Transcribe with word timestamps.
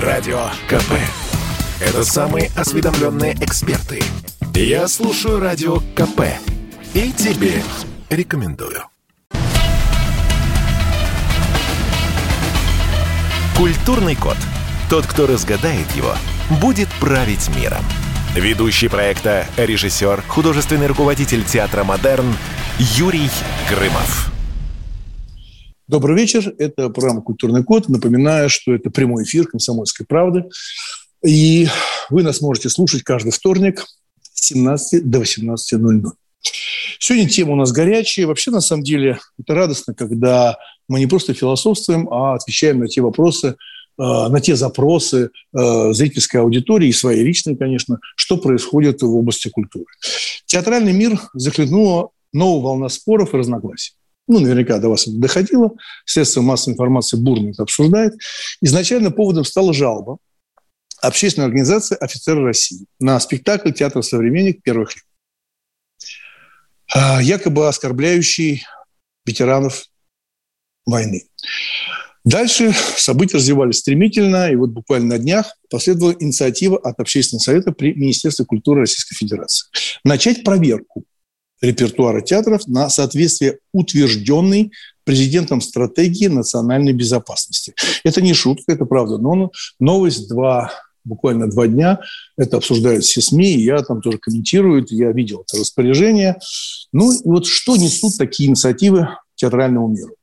Радио 0.00 0.50
КП. 0.68 0.92
Это 1.80 2.04
самые 2.04 2.50
осведомленные 2.54 3.32
эксперты. 3.40 4.02
Я 4.54 4.88
слушаю 4.88 5.40
Радио 5.40 5.78
КП. 5.94 6.20
И 6.92 7.12
тебе 7.12 7.62
рекомендую. 8.10 8.82
Культурный 13.56 14.16
код. 14.16 14.36
Тот, 14.90 15.06
кто 15.06 15.26
разгадает 15.26 15.90
его, 15.92 16.14
будет 16.60 16.88
править 17.00 17.48
миром. 17.56 17.82
Ведущий 18.34 18.88
проекта, 18.88 19.46
режиссер, 19.56 20.22
художественный 20.28 20.88
руководитель 20.88 21.42
театра 21.42 21.84
«Модерн» 21.84 22.36
Юрий 22.78 23.30
Грымов. 23.70 24.35
Добрый 25.88 26.16
вечер. 26.16 26.52
Это 26.58 26.88
программа 26.88 27.22
«Культурный 27.22 27.62
код». 27.62 27.88
Напоминаю, 27.88 28.50
что 28.50 28.74
это 28.74 28.90
прямой 28.90 29.22
эфир 29.22 29.46
«Комсомольской 29.46 30.04
правды». 30.04 30.46
И 31.24 31.68
вы 32.10 32.24
нас 32.24 32.40
можете 32.40 32.70
слушать 32.70 33.04
каждый 33.04 33.30
вторник 33.30 33.86
с 34.20 34.48
17 34.48 35.08
до 35.08 35.20
18.00. 35.20 36.02
Сегодня 36.98 37.28
тема 37.28 37.52
у 37.52 37.54
нас 37.54 37.70
горячая. 37.70 38.26
Вообще, 38.26 38.50
на 38.50 38.60
самом 38.60 38.82
деле, 38.82 39.20
это 39.38 39.54
радостно, 39.54 39.94
когда 39.94 40.58
мы 40.88 40.98
не 40.98 41.06
просто 41.06 41.34
философствуем, 41.34 42.08
а 42.12 42.34
отвечаем 42.34 42.80
на 42.80 42.88
те 42.88 43.00
вопросы, 43.00 43.50
э, 43.50 43.54
на 43.96 44.40
те 44.40 44.56
запросы 44.56 45.30
э, 45.56 45.92
зрительской 45.92 46.40
аудитории 46.40 46.88
и 46.88 46.92
своей 46.92 47.22
личной, 47.22 47.54
конечно, 47.54 48.00
что 48.16 48.38
происходит 48.38 49.02
в 49.02 49.14
области 49.14 49.50
культуры. 49.50 49.86
Театральный 50.46 50.92
мир 50.92 51.20
захлестнула 51.32 52.10
новая 52.32 52.62
волна 52.62 52.88
споров 52.88 53.34
и 53.34 53.36
разногласий 53.36 53.94
ну, 54.26 54.40
наверняка 54.40 54.78
до 54.78 54.88
вас 54.88 55.06
это 55.06 55.16
доходило, 55.16 55.72
средства 56.04 56.42
массовой 56.42 56.74
информации 56.74 57.16
бурно 57.16 57.50
это 57.50 57.62
обсуждает. 57.62 58.14
Изначально 58.60 59.10
поводом 59.10 59.44
стала 59.44 59.72
жалоба 59.72 60.18
общественной 61.00 61.46
организации 61.46 61.96
«Офицеры 61.96 62.42
России» 62.42 62.86
на 62.98 63.18
спектакль 63.20 63.72
театра 63.72 64.02
современник 64.02 64.62
первых 64.62 64.94
лет, 64.96 65.04
а, 66.94 67.22
якобы 67.22 67.68
оскорбляющий 67.68 68.64
ветеранов 69.24 69.86
войны. 70.84 71.24
Дальше 72.24 72.72
события 72.96 73.36
развивались 73.36 73.78
стремительно, 73.78 74.50
и 74.50 74.56
вот 74.56 74.70
буквально 74.70 75.14
на 75.14 75.18
днях 75.18 75.56
последовала 75.70 76.16
инициатива 76.18 76.76
от 76.76 76.98
Общественного 76.98 77.42
совета 77.42 77.72
при 77.72 77.94
Министерстве 77.94 78.44
культуры 78.44 78.80
Российской 78.80 79.14
Федерации 79.14 79.68
начать 80.02 80.42
проверку 80.42 81.04
репертуара 81.60 82.20
театров 82.20 82.66
на 82.66 82.88
соответствие 82.88 83.58
утвержденной 83.72 84.72
президентом 85.04 85.60
стратегии 85.60 86.26
национальной 86.26 86.92
безопасности. 86.92 87.74
Это 88.04 88.20
не 88.20 88.34
шутка, 88.34 88.72
это 88.72 88.84
правда, 88.84 89.18
но 89.18 89.50
новость 89.78 90.28
два 90.28 90.72
буквально 91.04 91.48
два 91.48 91.66
дня. 91.66 92.00
Это 92.36 92.58
обсуждают 92.58 93.04
все 93.04 93.20
СМИ, 93.20 93.60
я 93.60 93.78
там 93.82 94.02
тоже 94.02 94.18
комментирую, 94.18 94.84
я 94.90 95.12
видел 95.12 95.44
это 95.46 95.60
распоряжение. 95.60 96.36
Ну 96.92 97.12
и 97.12 97.16
вот 97.24 97.46
что 97.46 97.76
несут 97.76 98.18
такие 98.18 98.48
инициативы 98.48 99.08
театральному 99.36 99.88
миру? 99.88 100.14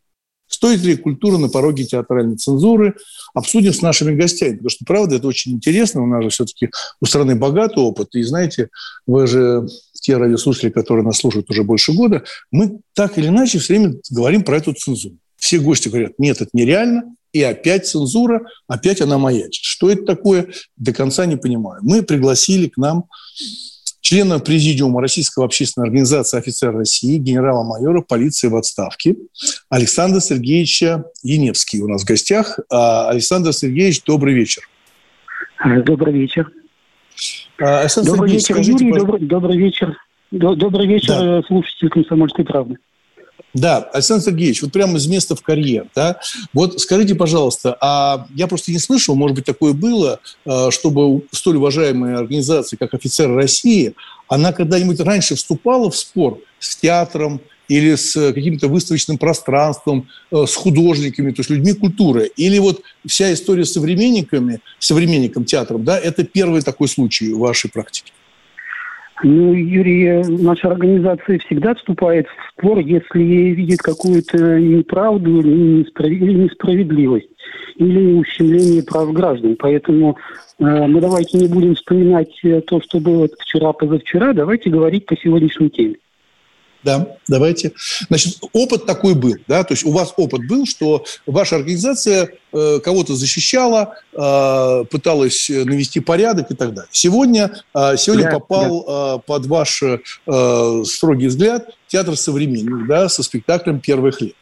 Стоит 0.48 0.82
ли 0.82 0.96
культура 0.96 1.38
на 1.38 1.50
пороге 1.50 1.84
театральной 1.84 2.38
цензуры? 2.38 2.96
Обсудим 3.34 3.74
с 3.74 3.82
нашими 3.82 4.14
гостями, 4.14 4.58
потому 4.58 4.70
что, 4.70 4.86
правда, 4.86 5.16
это 5.16 5.28
очень 5.28 5.54
интересно. 5.54 6.04
У 6.04 6.06
нас 6.06 6.24
же 6.24 6.30
все-таки 6.30 6.70
у 7.02 7.06
страны 7.08 7.36
богатый 7.36 7.80
опыт. 7.80 8.10
И 8.14 8.22
знаете, 8.22 8.70
вы 9.08 9.26
же 9.26 9.68
те 10.04 10.18
радиослушатели, 10.18 10.70
которые 10.70 11.06
нас 11.06 11.18
слушают 11.18 11.50
уже 11.50 11.64
больше 11.64 11.94
года, 11.94 12.24
мы 12.52 12.80
так 12.94 13.18
или 13.18 13.28
иначе 13.28 13.58
все 13.58 13.74
время 13.74 13.96
говорим 14.12 14.44
про 14.44 14.58
эту 14.58 14.74
цензуру. 14.74 15.16
Все 15.38 15.60
гости 15.60 15.88
говорят, 15.88 16.20
нет, 16.20 16.42
это 16.42 16.50
нереально, 16.54 17.16
и 17.32 17.42
опять 17.42 17.88
цензура, 17.88 18.46
опять 18.68 19.02
она 19.02 19.18
маячит. 19.18 19.64
Что 19.64 19.90
это 19.90 20.04
такое, 20.04 20.50
до 20.76 20.94
конца 20.94 21.26
не 21.26 21.38
понимаю. 21.38 21.80
Мы 21.84 22.04
пригласили 22.04 22.68
к 22.68 22.76
нам 22.78 23.06
члена 24.02 24.40
президиума 24.40 25.00
Российского 25.02 25.46
общественной 25.46 25.88
организации 25.88 26.38
«Офицер 26.38 26.74
России», 26.74 27.18
генерала-майора 27.18 28.02
полиции 28.02 28.50
в 28.50 28.58
отставке 28.58 29.16
Александра 29.70 30.20
Сергеевича 30.20 31.06
Еневский 31.24 31.80
у 31.80 31.88
нас 31.88 32.04
в 32.04 32.06
гостях. 32.06 32.60
А, 32.70 33.10
Александр 33.10 33.54
Сергеевич, 33.54 34.04
добрый 34.04 34.34
вечер. 34.34 34.68
Добрый 35.86 36.14
вечер. 36.14 36.52
А, 37.60 37.88
добрый 37.88 37.88
Сергеевич, 37.88 38.34
вечер, 38.34 38.56
скажите, 38.56 38.86
Юрий, 38.86 39.00
добрый, 39.00 39.22
добрый 39.22 39.58
вечер. 39.58 39.98
Добрый 40.32 40.88
вечер, 40.88 41.20
да. 41.20 41.44
слушатель 41.44 41.90
«Комсомольской 41.90 42.44
правды». 42.44 42.78
Да, 43.54 43.90
Александр 43.94 44.24
Сергеевич, 44.24 44.64
вот 44.64 44.72
прямо 44.72 44.98
из 44.98 45.06
места 45.06 45.36
в 45.36 45.44
карьер, 45.44 45.86
да, 45.94 46.20
вот 46.54 46.80
скажите, 46.80 47.14
пожалуйста, 47.14 47.78
а 47.80 48.26
я 48.34 48.48
просто 48.48 48.72
не 48.72 48.80
слышал, 48.80 49.14
может 49.14 49.36
быть, 49.36 49.46
такое 49.46 49.74
было, 49.74 50.20
а, 50.46 50.72
чтобы 50.72 51.22
столь 51.32 51.58
уважаемая 51.58 52.18
организация, 52.18 52.78
как 52.78 52.96
«Офицер 52.96 53.32
России», 53.32 53.94
она 54.28 54.54
когда-нибудь 54.54 55.00
раньше 55.02 55.36
вступала 55.36 55.92
в 55.92 55.96
спор 55.96 56.40
с 56.58 56.76
театром, 56.76 57.42
или 57.68 57.96
с 57.96 58.34
каким-то 58.34 58.68
выставочным 58.68 59.18
пространством, 59.18 60.08
э, 60.32 60.46
с 60.46 60.56
художниками, 60.56 61.32
то 61.32 61.40
есть 61.40 61.50
людьми 61.50 61.74
культуры. 61.74 62.30
Или 62.36 62.60
вот 62.60 62.82
вся 63.06 63.34
история 63.34 63.66
с 63.66 63.74
современниками, 63.74 64.60
современником 64.80 65.46
театром, 65.46 65.84
да, 65.84 65.98
это 66.00 66.24
первый 66.24 66.62
такой 66.62 66.88
случай 66.88 67.34
в 67.34 67.40
вашей 67.40 67.70
практике? 67.70 68.12
Ну, 69.24 69.54
Юрий, 69.54 70.22
наша 70.42 70.70
организация 70.70 71.40
всегда 71.40 71.74
вступает 71.76 72.28
в 72.28 72.52
спор, 72.52 72.80
если 72.80 73.20
видит 73.20 73.80
какую-то 73.80 74.60
неправду 74.60 75.40
или 75.40 76.44
несправедливость, 76.44 77.30
или 77.78 78.14
ущемление 78.16 78.84
прав 78.84 79.14
граждан. 79.14 79.56
Поэтому 79.58 80.18
э, 80.60 80.88
мы 80.88 81.00
давайте 81.00 81.38
не 81.38 81.48
будем 81.48 81.76
вспоминать 81.76 82.38
э, 82.44 82.60
то, 82.62 82.82
что 82.82 83.00
было 83.00 83.30
вчера-позавчера, 83.40 84.34
давайте 84.34 84.70
говорить 84.70 85.06
по 85.06 85.16
сегодняшней 85.16 85.70
теме. 85.70 85.96
Да, 86.84 87.08
давайте. 87.28 87.72
Значит, 88.10 88.40
опыт 88.52 88.86
такой 88.86 89.16
был, 89.16 89.36
да, 89.48 89.64
то 89.64 89.74
есть 89.74 89.86
у 89.86 89.92
вас 89.92 90.14
опыт 90.18 90.48
был, 90.48 90.66
что 90.66 91.06
ваша 91.26 91.56
организация 91.56 92.32
э, 92.52 92.80
кого-то 92.84 93.16
защищала, 93.16 93.96
э, 94.12 94.84
пыталась 94.92 95.50
навести 95.50 96.02
порядок 96.02 96.52
и 96.52 96.56
так 96.56 96.74
далее. 96.74 96.90
Сегодня, 96.92 97.52
э, 97.74 97.96
сегодня 97.98 98.26
да, 98.26 98.32
попал 98.32 98.86
да. 98.86 99.16
Э, 99.16 99.20
под 99.26 99.46
ваш 99.46 99.82
э, 99.84 100.84
строгий 100.86 101.28
взгляд 101.28 101.70
театр 101.88 102.18
современник, 102.18 102.88
да, 102.88 103.08
со 103.08 103.24
спектаклем 103.24 103.80
первых 103.80 104.20
лет. 104.20 104.36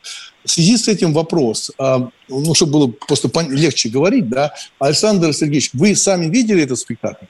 В 0.44 0.50
связи 0.50 0.78
с 0.78 0.88
этим 0.88 1.14
вопрос, 1.14 1.72
э, 1.78 1.98
ну, 2.28 2.54
чтобы 2.56 2.72
было 2.72 2.88
просто 2.88 3.30
легче 3.50 3.90
говорить, 3.90 4.30
да, 4.30 4.54
Александр 4.80 5.34
Сергеевич, 5.34 5.70
вы 5.74 5.96
сами 5.96 6.26
видели 6.26 6.64
этот 6.64 6.80
спектакль? 6.80 7.26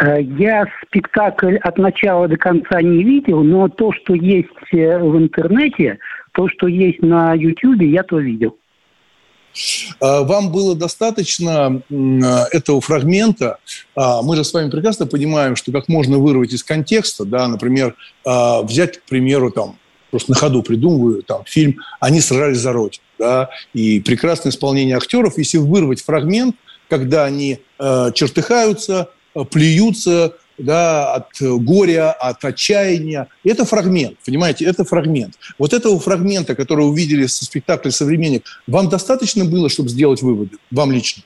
Э, 0.00 0.20
я 0.20 0.66
спектакль 0.86 1.56
от 1.56 1.78
начала 1.78 2.28
до 2.28 2.36
конца 2.36 2.80
не 2.82 3.02
видел, 3.04 3.42
но 3.42 3.68
то, 3.68 3.92
что 3.92 4.14
есть 4.14 4.48
э, 4.72 4.98
в 4.98 5.16
интернете, 5.16 5.98
то, 6.32 6.48
что 6.48 6.66
есть 6.66 7.02
на 7.02 7.34
YouTube, 7.34 7.82
я 7.82 8.02
то 8.02 8.18
видел. 8.18 8.56
А 10.00 10.22
вам 10.22 10.50
было 10.50 10.74
достаточно 10.74 11.80
этого 12.50 12.80
фрагмента. 12.80 13.58
А, 13.94 14.20
мы 14.22 14.34
же 14.34 14.42
с 14.42 14.52
вами 14.52 14.68
прекрасно 14.68 15.06
понимаем, 15.06 15.54
что 15.54 15.70
как 15.70 15.86
можно 15.88 16.18
вырвать 16.18 16.52
из 16.52 16.64
контекста, 16.64 17.24
да, 17.24 17.46
например, 17.46 17.94
а, 18.26 18.62
взять, 18.62 18.98
к 18.98 19.02
примеру, 19.04 19.52
там, 19.52 19.78
просто 20.10 20.32
на 20.32 20.36
ходу 20.36 20.64
придумываю, 20.64 21.22
там, 21.22 21.44
фильм 21.46 21.80
«Они 22.00 22.20
сражались 22.20 22.58
за 22.58 22.72
Родину», 22.72 23.04
да, 23.16 23.50
и 23.72 24.00
прекрасное 24.00 24.50
исполнение 24.50 24.96
актеров, 24.96 25.38
если 25.38 25.58
вырвать 25.58 26.02
фрагмент, 26.02 26.56
когда 26.88 27.24
они 27.24 27.60
э, 27.78 28.10
чертыхаются, 28.12 29.08
плюются 29.50 30.34
да, 30.58 31.14
от 31.14 31.30
горя, 31.40 32.12
от 32.12 32.44
отчаяния. 32.44 33.28
Это 33.44 33.64
фрагмент, 33.64 34.16
понимаете, 34.24 34.64
это 34.64 34.84
фрагмент. 34.84 35.34
Вот 35.58 35.72
этого 35.72 35.98
фрагмента, 35.98 36.54
который 36.54 36.82
увидели 36.82 37.26
со 37.26 37.44
спектакля 37.44 37.90
«Современник», 37.90 38.44
вам 38.66 38.88
достаточно 38.88 39.44
было, 39.44 39.68
чтобы 39.68 39.88
сделать 39.88 40.22
выводы, 40.22 40.56
вам 40.70 40.92
лично? 40.92 41.22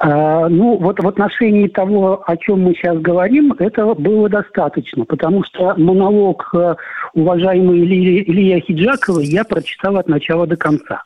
А, 0.00 0.48
ну, 0.48 0.76
вот 0.76 1.00
в 1.00 1.08
отношении 1.08 1.66
того, 1.66 2.22
о 2.24 2.36
чем 2.36 2.62
мы 2.62 2.74
сейчас 2.74 2.98
говорим, 2.98 3.52
этого 3.54 3.94
было 3.94 4.28
достаточно, 4.28 5.04
потому 5.04 5.42
что 5.42 5.74
монолог 5.76 6.50
э, 6.54 6.76
уважаемой 7.14 7.80
Илья 7.80 8.60
Хиджакова 8.60 9.20
я 9.20 9.42
прочитал 9.42 9.96
от 9.96 10.06
начала 10.06 10.46
до 10.46 10.56
конца. 10.56 11.02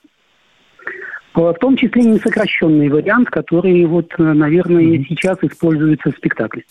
В 1.35 1.55
том 1.55 1.77
числе 1.77 2.03
не 2.03 2.19
сокращенный 2.19 2.89
вариант, 2.89 3.31
который, 3.31 3.85
вот, 3.87 4.13
наверное, 4.19 4.83
mm-hmm. 4.83 5.05
сейчас 5.09 5.39
используется 5.43 6.11
в 6.11 6.17
спектакле. 6.17 6.65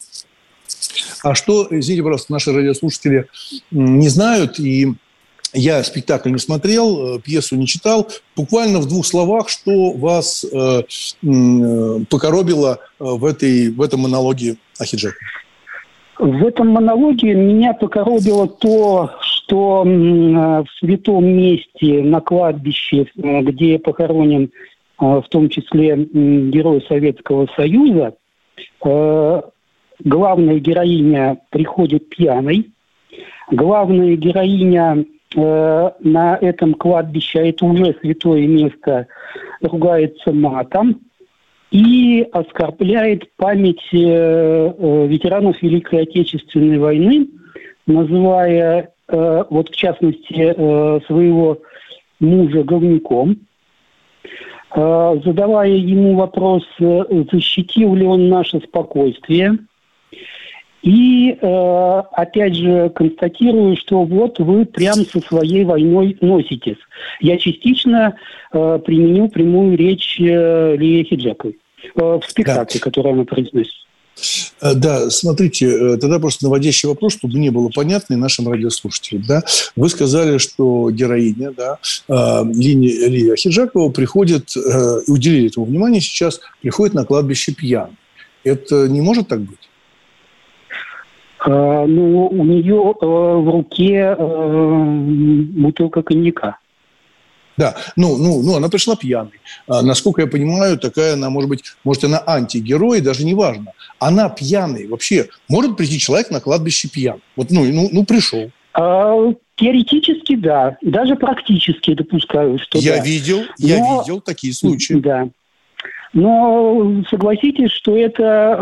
А 1.23 1.35
что, 1.35 1.67
извините, 1.69 2.03
пожалуйста, 2.03 2.31
наши 2.31 2.51
радиослушатели 2.51 3.27
не 3.71 4.07
знают, 4.09 4.59
и 4.59 4.93
я 5.53 5.83
спектакль 5.83 6.31
не 6.31 6.37
смотрел, 6.37 7.17
э, 7.17 7.19
пьесу 7.19 7.55
не 7.55 7.67
читал. 7.67 8.09
Буквально 8.35 8.79
в 8.79 8.87
двух 8.87 9.05
словах, 9.05 9.49
что 9.49 9.91
вас 9.91 10.45
э, 10.45 10.47
э, 10.47 11.99
покоробило 12.09 12.79
в, 12.99 13.25
этой, 13.25 13.69
в 13.69 13.81
этом 13.81 14.01
монологе 14.01 14.57
Ахиджак? 14.79 15.15
В 16.21 16.45
этом 16.45 16.67
монологе 16.67 17.33
меня 17.33 17.73
покоробило 17.73 18.47
то, 18.47 19.09
что 19.21 19.81
в 19.83 20.65
святом 20.77 21.25
месте 21.25 22.03
на 22.03 22.21
кладбище, 22.21 23.07
где 23.15 23.79
похоронен 23.79 24.51
в 24.99 25.23
том 25.31 25.49
числе 25.49 25.95
герой 25.95 26.85
Советского 26.87 27.47
Союза. 27.55 28.13
Главная 28.83 30.59
героиня 30.59 31.39
приходит 31.49 32.09
пьяной. 32.09 32.69
Главная 33.49 34.15
героиня 34.15 35.03
на 35.33 36.37
этом 36.39 36.75
кладбище, 36.75 37.39
а 37.39 37.45
это 37.47 37.65
уже 37.65 37.95
святое 37.99 38.45
место, 38.45 39.07
ругается 39.63 40.31
матом 40.31 40.99
и 41.71 42.27
оскорбляет 42.31 43.33
память 43.37 43.81
ветеранов 43.91 45.61
Великой 45.61 46.03
Отечественной 46.03 46.77
войны, 46.77 47.27
называя 47.87 48.91
Э, 49.11 49.43
вот 49.49 49.69
в 49.69 49.75
частности, 49.75 50.53
э, 50.55 50.99
своего 51.05 51.59
мужа 52.21 52.63
говняком, 52.63 53.39
э, 54.73 55.19
задавая 55.25 55.71
ему 55.71 56.15
вопрос, 56.15 56.63
защитил 56.79 57.93
ли 57.95 58.05
он 58.05 58.29
наше 58.29 58.59
спокойствие. 58.61 59.57
И 60.83 61.37
опять 61.39 62.55
же 62.55 62.89
констатирую, 62.89 63.77
что 63.77 64.03
вот 64.03 64.39
вы 64.39 64.65
прям 64.65 64.95
со 64.95 65.19
своей 65.19 65.63
войной 65.63 66.17
носитесь. 66.21 66.79
Я 67.19 67.37
частично 67.37 68.15
применил 68.51 69.29
прямую 69.29 69.77
речь 69.77 70.17
Лии 70.17 71.03
Хиджаковой 71.03 71.59
в 71.95 72.21
спектакле, 72.27 72.79
да. 72.79 72.83
который 72.83 73.13
она 73.13 73.23
произносит. 73.25 73.73
Э, 74.61 74.73
да, 74.75 75.09
смотрите, 75.09 75.65
э, 75.67 75.97
тогда 75.97 76.19
просто 76.19 76.45
наводящий 76.45 76.87
вопрос, 76.87 77.13
чтобы 77.13 77.39
не 77.39 77.49
было 77.49 77.69
понятно 77.73 78.13
и 78.13 78.17
нашим 78.17 78.47
радиослушателям. 78.49 79.23
Да? 79.27 79.43
Вы 79.75 79.89
сказали, 79.89 80.37
что 80.37 80.89
героиня, 80.91 81.51
да, 81.51 81.77
э, 82.07 82.43
Линия, 82.53 83.07
Лия 83.07 83.35
Хиджакова 83.35 83.91
приходит, 83.91 84.55
и 84.55 85.11
уделили 85.11 85.47
этому 85.47 85.65
внимание 85.65 86.01
сейчас, 86.01 86.41
приходит 86.61 86.93
на 86.93 87.05
кладбище 87.05 87.53
пьян. 87.53 87.97
Это 88.43 88.87
не 88.87 89.01
может 89.01 89.27
так 89.27 89.41
быть? 89.41 89.69
Ну, 91.43 92.27
у 92.27 92.43
нее 92.43 92.93
в 93.01 93.51
руке 93.51 94.15
бутылка 94.15 96.03
коньяка. 96.03 96.57
Да, 97.57 97.75
ну, 97.95 98.17
ну, 98.17 98.41
ну, 98.41 98.55
она 98.55 98.69
пришла 98.69 98.95
пьяной. 98.95 99.39
А, 99.67 99.81
насколько 99.81 100.21
я 100.21 100.27
понимаю, 100.27 100.77
такая 100.77 101.13
она, 101.13 101.29
может 101.29 101.49
быть, 101.49 101.63
может, 101.83 102.03
она 102.03 102.23
антигерой, 102.25 103.01
даже 103.01 103.25
не 103.25 103.33
важно. 103.33 103.73
Она 103.99 104.29
пьяный. 104.29 104.87
Вообще, 104.87 105.27
может 105.49 105.77
прийти 105.77 105.99
человек 105.99 106.31
на 106.31 106.39
кладбище 106.39 106.89
пьян? 106.89 107.19
Вот, 107.35 107.51
ну, 107.51 107.65
ну, 107.65 107.89
ну 107.91 108.05
пришел. 108.05 108.51
А, 108.73 109.15
теоретически, 109.55 110.35
да. 110.35 110.77
Даже 110.81 111.15
практически 111.15 111.93
допускаю, 111.93 112.57
что 112.59 112.79
Я 112.79 112.97
да. 112.97 113.03
видел, 113.03 113.43
я 113.57 113.79
Но... 113.79 113.99
видел 113.99 114.21
такие 114.21 114.53
случаи. 114.53 114.93
Да. 114.93 115.27
Но 116.13 117.03
согласитесь, 117.09 117.71
что 117.71 117.95
это 117.95 118.57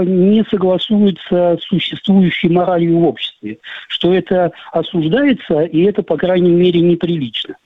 э, 0.00 0.04
не 0.06 0.42
согласуется 0.44 1.58
с 1.60 1.64
существующей 1.64 2.48
моралью 2.48 2.98
в 3.00 3.04
обществе, 3.04 3.58
что 3.88 4.14
это 4.14 4.52
осуждается, 4.72 5.64
и 5.64 5.82
это, 5.82 6.02
по 6.02 6.16
крайней 6.16 6.50
мере, 6.50 6.80
неприлично. 6.80 7.56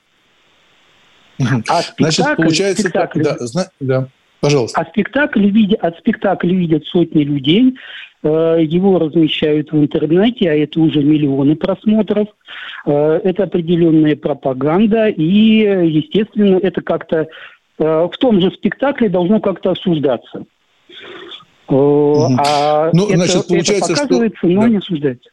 А 1.69 1.81
Значит, 1.99 2.27
получается, 2.37 2.83
спектакль, 2.83 3.23
да, 3.23 3.37
да, 3.81 4.09
пожалуйста. 4.41 4.81
А 4.81 4.85
спектакль 4.87 5.47
видят, 5.49 5.81
от 5.83 5.99
спектакля 5.99 6.55
видят 6.55 6.85
сотни 6.87 7.23
людей, 7.23 7.77
э, 8.23 8.59
его 8.63 8.99
размещают 8.99 9.73
в 9.73 9.77
интернете, 9.77 10.51
а 10.51 10.55
это 10.55 10.81
уже 10.81 11.03
миллионы 11.03 11.57
просмотров. 11.57 12.29
Э, 12.87 13.21
это 13.25 13.45
определенная 13.45 14.17
пропаганда, 14.17 15.09
и, 15.09 15.25
естественно, 15.25 16.57
это 16.57 16.81
как-то 16.83 17.29
э, 17.79 17.85
в 18.13 18.17
том 18.19 18.41
же 18.41 18.51
спектакле 18.51 19.09
должно 19.09 19.41
как-то 19.41 19.73
осуждаться. 19.73 20.45
А 21.69 22.91
ну, 22.93 23.07
это, 23.07 23.17
значит, 23.17 23.47
получается, 23.49 23.93
это 23.93 24.03
показывается, 24.03 24.39
что... 24.39 24.49
но 24.49 24.63
да. 24.63 24.69
не 24.69 24.77
осуждается. 24.77 25.31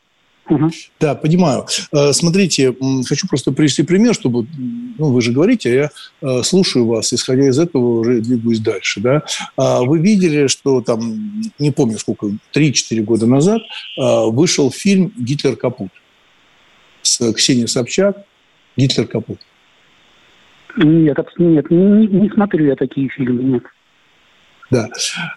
Угу. 0.49 0.71
Да, 0.99 1.15
понимаю. 1.15 1.65
Э, 1.91 2.11
смотрите, 2.11 2.75
хочу 3.07 3.27
просто 3.27 3.51
привести 3.51 3.83
пример, 3.83 4.13
чтобы, 4.13 4.47
ну, 4.97 5.11
вы 5.11 5.21
же 5.21 5.31
говорите, 5.31 5.69
а 5.69 5.73
я 5.73 5.89
э, 6.21 6.43
слушаю 6.43 6.87
вас, 6.87 7.13
исходя 7.13 7.47
из 7.47 7.59
этого 7.59 7.99
уже 7.99 8.21
двигаюсь 8.21 8.59
дальше, 8.59 8.99
да. 8.99 9.23
А 9.55 9.81
вы 9.81 9.99
видели, 9.99 10.47
что 10.47 10.81
там, 10.81 11.41
не 11.59 11.71
помню 11.71 11.99
сколько, 11.99 12.31
3-4 12.53 13.01
года 13.03 13.27
назад 13.27 13.61
э, 13.61 14.01
вышел 14.29 14.71
фильм 14.71 15.13
«Гитлер 15.17 15.55
капут» 15.55 15.91
с 17.03 17.31
Ксенией 17.33 17.67
Собчак 17.67 18.17
«Гитлер 18.75 19.05
капут». 19.05 19.39
Нет, 20.77 21.17
нет, 21.37 21.71
не, 21.71 22.07
не 22.07 22.29
смотрю 22.29 22.65
я 22.65 22.75
такие 22.75 23.09
фильмы, 23.09 23.43
нет. 23.43 23.63
Да. 24.69 24.87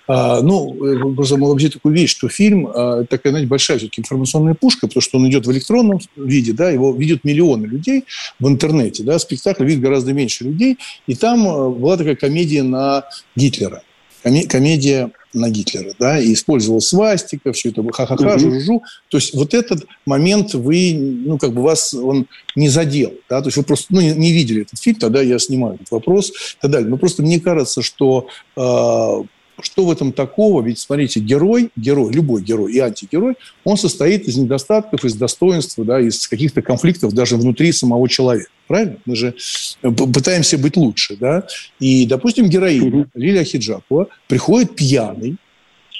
А, 0.07 0.43
ну, 0.43 0.75
э, 0.85 1.15
просто 1.15 1.37
могу 1.37 1.53
объяснить 1.53 1.75
такую 1.75 1.95
вещь, 1.95 2.11
что 2.11 2.29
фильм 2.29 2.67
а, 2.67 3.05
такая, 3.05 3.33
знаете, 3.33 3.49
большая 3.49 3.79
все-таки 3.79 4.01
информационная 4.01 4.55
пушка, 4.55 4.87
потому 4.87 5.01
что 5.01 5.19
он 5.19 5.29
идет 5.29 5.47
в 5.47 5.53
электронном 5.53 6.01
виде, 6.17 6.53
да, 6.53 6.71
его 6.71 6.93
видят 6.93 7.25
миллионы 7.25 7.67
людей 7.67 8.05
в 8.39 8.49
интернете, 8.49 9.03
да, 9.03 9.19
спектакль 9.19 9.65
видит 9.65 9.81
гораздо 9.81 10.13
меньше 10.13 10.45
людей, 10.45 10.79
и 11.07 11.15
там 11.15 11.49
а, 11.49 11.71
была 11.71 11.97
такая 11.97 12.17
комедия 12.17 12.63
на 12.63 13.05
Гитлера, 13.35 13.83
комедия 14.23 15.11
на 15.35 15.51
Гитлера, 15.51 15.95
да, 15.99 16.21
и 16.21 16.33
использовал 16.35 16.81
свастика, 16.81 17.53
все 17.53 17.71
это 17.71 17.83
ха-ха-ха, 17.91 18.39
жу-жу. 18.39 18.83
То 19.09 19.17
есть 19.19 19.35
вот 19.35 19.55
этот 19.55 19.87
момент 20.05 20.55
вы, 20.55 20.95
ну, 20.95 21.39
как 21.39 21.53
бы 21.53 21.63
вас 21.63 21.95
он 21.95 22.27
не 22.55 22.69
задел, 22.69 23.15
да, 23.29 23.41
то 23.41 23.49
есть 23.49 23.57
вы 23.57 23.63
просто, 23.63 23.87
ну, 23.91 24.01
не, 24.01 24.13
не 24.13 24.33
видели 24.33 24.63
этот 24.63 24.79
фильм, 24.79 24.97
тогда 24.97 25.23
я 25.23 25.39
снимаю 25.39 25.77
этот 25.77 25.91
вопрос 25.91 26.31
и 26.31 26.61
так 26.61 26.71
далее. 26.71 26.89
Но 26.89 26.97
просто 26.97 27.23
мне 27.23 27.41
кажется, 27.41 27.83
что 27.83 28.29
э, 28.57 29.23
что 29.61 29.85
в 29.85 29.91
этом 29.91 30.13
такого? 30.13 30.63
Ведь, 30.63 30.79
смотрите, 30.79 31.21
герой, 31.21 31.71
герой, 31.77 32.13
любой 32.13 32.43
герой 32.43 32.73
и 32.73 32.79
антигерой, 32.79 33.35
он 33.65 33.77
состоит 33.77 34.27
из 34.27 34.37
недостатков, 34.37 35.05
из 35.05 35.15
достоинства, 35.15 35.85
да, 35.85 36.01
из 36.01 36.27
каких-то 36.27 36.63
конфликтов 36.63 37.13
даже 37.13 37.37
внутри 37.37 37.73
самого 37.73 38.09
человека. 38.09 38.51
Правильно? 38.67 38.97
Мы 39.05 39.17
же 39.17 39.35
э, 39.83 39.91
пытаемся 39.91 40.59
быть 40.59 40.77
лучше. 40.77 41.17
Да? 41.17 41.47
И, 41.79 42.07
допустим, 42.07 42.49
героиня 42.49 43.09
Лилия 43.15 43.45
Хиджакова 43.45 44.09
приходит 44.29 44.75
пьяный. 44.75 45.37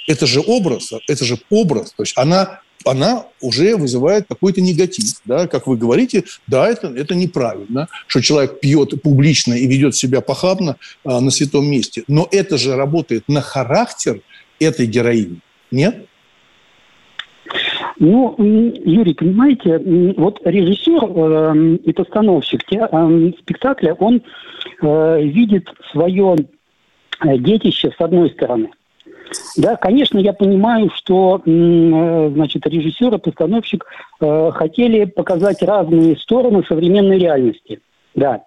Это 0.07 0.25
же 0.25 0.41
образ, 0.45 0.91
это 1.07 1.23
же 1.23 1.37
образ. 1.49 1.93
То 1.95 2.03
есть 2.03 2.13
она 2.17 2.59
она 2.85 3.25
уже 3.41 3.75
вызывает 3.75 4.25
какой-то 4.27 4.61
негатив. 4.61 5.21
Да? 5.25 5.47
Как 5.47 5.67
вы 5.67 5.77
говорите, 5.77 6.23
да, 6.47 6.67
это, 6.69 6.87
это 6.87 7.15
неправильно, 7.15 7.87
что 8.07 8.21
человек 8.21 8.59
пьет 8.59 9.01
публично 9.01 9.53
и 9.53 9.67
ведет 9.67 9.95
себя 9.95 10.21
похабно 10.21 10.77
а, 11.03 11.19
на 11.21 11.31
святом 11.31 11.65
месте. 11.65 12.03
Но 12.07 12.27
это 12.31 12.57
же 12.57 12.75
работает 12.75 13.23
на 13.27 13.41
характер 13.41 14.21
этой 14.59 14.85
героини. 14.85 15.39
Нет? 15.71 16.07
Ну, 17.99 18.35
Юрий, 18.37 19.13
понимаете, 19.13 19.79
вот 20.17 20.41
режиссер 20.43 21.03
э, 21.03 21.75
и 21.83 21.93
постановщик 21.93 22.65
те, 22.65 22.87
э, 22.91 23.31
спектакля, 23.39 23.93
он 23.93 24.21
э, 24.81 25.23
видит 25.23 25.69
свое 25.91 26.35
э, 27.21 27.37
детище 27.37 27.91
с 27.95 28.01
одной 28.01 28.31
стороны– 28.31 28.71
да, 29.55 29.75
конечно, 29.75 30.17
я 30.17 30.33
понимаю, 30.33 30.91
что 30.95 31.41
э, 31.45 32.31
значит, 32.33 32.65
режиссер 32.65 33.15
и 33.15 33.17
постановщик 33.19 33.85
э, 34.19 34.51
хотели 34.53 35.05
показать 35.05 35.61
разные 35.61 36.17
стороны 36.17 36.63
современной 36.67 37.19
реальности. 37.19 37.79
Да. 38.15 38.43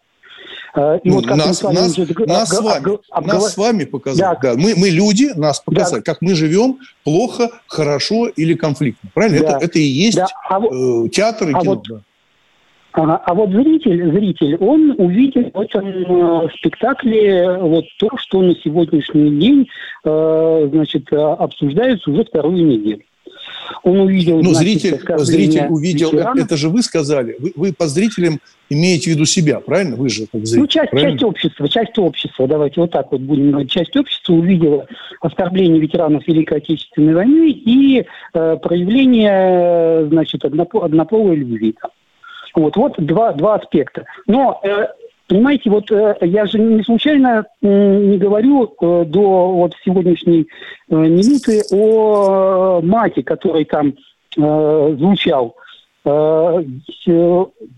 Э, 0.75 0.99
и 1.03 1.11
вот 1.11 1.27
как 1.27 1.37
нас, 1.37 1.47
мы 1.47 1.55
с 1.55 1.63
вами, 1.63 1.75
нас, 1.77 1.97
нас, 2.27 2.49
с 2.49 2.61
вами, 2.61 2.77
обгов... 2.77 3.01
нас 3.11 3.53
с 3.53 3.57
вами 3.57 3.85
показать. 3.85 4.39
Да. 4.43 4.53
Да. 4.53 4.61
Мы, 4.61 4.75
мы 4.77 4.89
люди, 4.89 5.33
нас 5.37 5.61
показать, 5.61 6.05
да. 6.05 6.13
как 6.13 6.23
мы 6.23 6.35
живем, 6.35 6.79
плохо, 7.05 7.51
хорошо 7.67 8.29
или 8.29 8.55
конфликтно. 8.55 9.11
Правильно? 9.15 9.41
Да. 9.41 9.57
Это, 9.57 9.65
это 9.65 9.79
и 9.79 9.85
есть 9.85 10.17
да. 10.17 10.27
а 10.49 10.61
э, 10.61 11.09
театр 11.09 11.49
и 11.49 11.53
а 11.53 11.61
кино. 11.61 11.75
Вот, 11.75 11.85
да. 11.89 12.01
А 12.99 13.35
вот 13.35 13.51
зритель, 13.51 14.11
зритель, 14.11 14.57
он 14.57 14.95
увидел 14.97 15.51
в 15.53 15.61
этом 15.61 15.87
э, 15.87 16.49
спектакле 16.57 17.59
вот 17.59 17.85
то, 17.99 18.09
что 18.17 18.41
на 18.41 18.55
сегодняшний 18.55 19.39
день, 19.39 19.69
э, 20.03 20.69
значит, 20.73 21.13
обсуждается 21.13 22.11
уже 22.11 22.25
вторую 22.25 22.65
неделю. 22.65 23.03
Он 23.83 24.01
увидел... 24.01 24.43
Ну, 24.43 24.55
зритель, 24.55 24.99
зритель 25.19 25.67
увидел, 25.69 26.11
ветеранов. 26.11 26.45
это 26.45 26.57
же 26.57 26.71
вы 26.71 26.83
сказали, 26.83 27.37
вы, 27.39 27.53
вы 27.55 27.73
по 27.75 27.87
зрителям 27.87 28.41
имеете 28.71 29.11
в 29.11 29.15
виду 29.15 29.27
себя, 29.27 29.61
правильно? 29.61 29.97
Вы 29.97 30.09
же 30.09 30.27
как 30.33 30.47
зритель, 30.47 30.61
Ну, 30.61 30.67
часть, 30.67 30.93
часть 30.93 31.23
общества, 31.23 31.69
часть 31.69 31.99
общества, 31.99 32.49
давайте 32.49 32.81
вот 32.81 32.93
так 32.93 33.13
вот 33.13 33.21
будем 33.21 33.51
говорить, 33.51 33.71
часть 33.71 33.95
общества 33.95 34.33
увидела 34.33 34.87
оскорбление 35.21 35.81
ветеранов 35.81 36.27
Великой 36.27 36.59
Отечественной 36.59 37.15
войны 37.15 37.51
и 37.51 38.07
э, 38.33 38.57
проявление, 38.57 40.09
значит, 40.09 40.47
однополой 40.47 41.37
любви. 41.37 41.75
Там. 41.81 41.91
Вот, 42.57 42.77
вот 42.77 42.95
два, 42.99 43.33
два 43.33 43.55
аспекта. 43.57 44.05
Но 44.27 44.61
э, 44.65 44.89
Понимаете, 45.29 45.71
вот 45.71 45.91
э, 45.91 46.17
я 46.21 46.47
же 46.47 46.59
не 46.59 46.85
случайно 46.85 47.45
не 47.61 48.17
говорю 48.17 48.65
э, 48.81 49.05
до 49.07 49.49
вот 49.49 49.75
сегодняшней 49.85 50.47
минуты 50.89 51.63
о 51.73 52.81
мате, 52.81 53.25
который 53.25 53.65
там 53.65 53.95
звучал. 54.37 55.57
Э, 56.07 56.63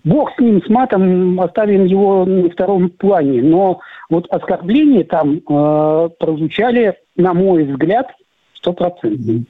бог 0.04 0.34
с 0.34 0.38
ним, 0.38 0.62
с 0.62 0.68
матом, 0.68 1.40
оставим 1.40 1.86
его 1.86 2.26
на 2.26 2.50
втором 2.50 2.90
плане. 2.90 3.40
Но 3.42 3.80
вот 4.10 4.26
оскорбления 4.28 5.04
там 5.04 5.38
э, 5.38 6.08
прозвучали, 6.18 6.98
на 7.16 7.32
мой 7.32 7.64
взгляд, 7.64 8.08
стопроцентно. 8.54 9.44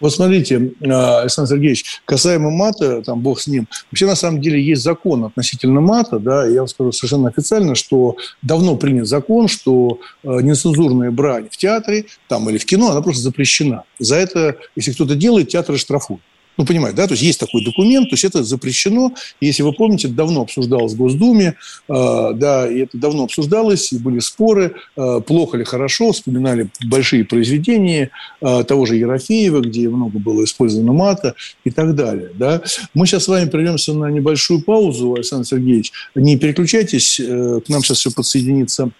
Вот 0.00 0.12
смотрите, 0.12 0.72
а, 0.84 1.20
Александр 1.20 1.50
Сергеевич, 1.50 2.00
касаемо 2.04 2.50
мата, 2.50 3.02
там 3.02 3.20
бог 3.20 3.40
с 3.40 3.46
ним, 3.46 3.68
вообще 3.90 4.06
на 4.06 4.16
самом 4.16 4.40
деле 4.40 4.62
есть 4.62 4.82
закон 4.82 5.24
относительно 5.24 5.80
мата, 5.80 6.18
да, 6.18 6.46
я 6.46 6.60
вам 6.60 6.68
скажу 6.68 6.92
совершенно 6.92 7.28
официально, 7.28 7.74
что 7.74 8.16
давно 8.42 8.76
принят 8.76 9.06
закон, 9.06 9.48
что 9.48 10.00
а, 10.24 10.40
нецензурная 10.40 11.10
брань 11.10 11.48
в 11.50 11.56
театре 11.56 12.06
там, 12.28 12.48
или 12.50 12.58
в 12.58 12.64
кино, 12.64 12.90
она 12.90 13.02
просто 13.02 13.22
запрещена. 13.22 13.84
За 13.98 14.16
это, 14.16 14.56
если 14.76 14.92
кто-то 14.92 15.14
делает, 15.14 15.48
театр 15.48 15.78
штрафует. 15.78 16.20
Ну, 16.56 16.64
понимаете, 16.64 16.96
да, 16.96 17.06
то 17.06 17.14
есть 17.14 17.22
есть 17.22 17.40
такой 17.40 17.64
документ, 17.64 18.10
то 18.10 18.14
есть 18.14 18.24
это 18.24 18.44
запрещено. 18.44 19.12
Если 19.40 19.62
вы 19.62 19.72
помните, 19.72 20.08
давно 20.08 20.42
обсуждалось 20.42 20.92
в 20.92 20.96
Госдуме, 20.96 21.56
э, 21.88 22.32
да, 22.34 22.70
и 22.70 22.80
это 22.80 22.96
давно 22.96 23.24
обсуждалось, 23.24 23.92
и 23.92 23.98
были 23.98 24.20
споры, 24.20 24.74
э, 24.96 25.20
плохо 25.26 25.56
ли 25.56 25.64
хорошо, 25.64 26.12
вспоминали 26.12 26.68
большие 26.86 27.24
произведения 27.24 28.10
э, 28.40 28.64
того 28.64 28.86
же 28.86 28.96
Ерофеева, 28.96 29.60
где 29.60 29.88
много 29.88 30.18
было 30.18 30.44
использовано 30.44 30.92
мата 30.92 31.34
и 31.64 31.70
так 31.70 31.94
далее, 31.94 32.30
да. 32.34 32.62
Мы 32.94 33.06
сейчас 33.06 33.24
с 33.24 33.28
вами 33.28 33.48
прервемся 33.48 33.92
на 33.92 34.10
небольшую 34.10 34.62
паузу, 34.62 35.14
Александр 35.14 35.46
Сергеевич. 35.46 35.92
Не 36.14 36.36
переключайтесь, 36.36 37.18
э, 37.18 37.60
к 37.64 37.68
нам 37.68 37.82
сейчас 37.82 37.98
все 37.98 38.10
подсоединится 38.12 38.90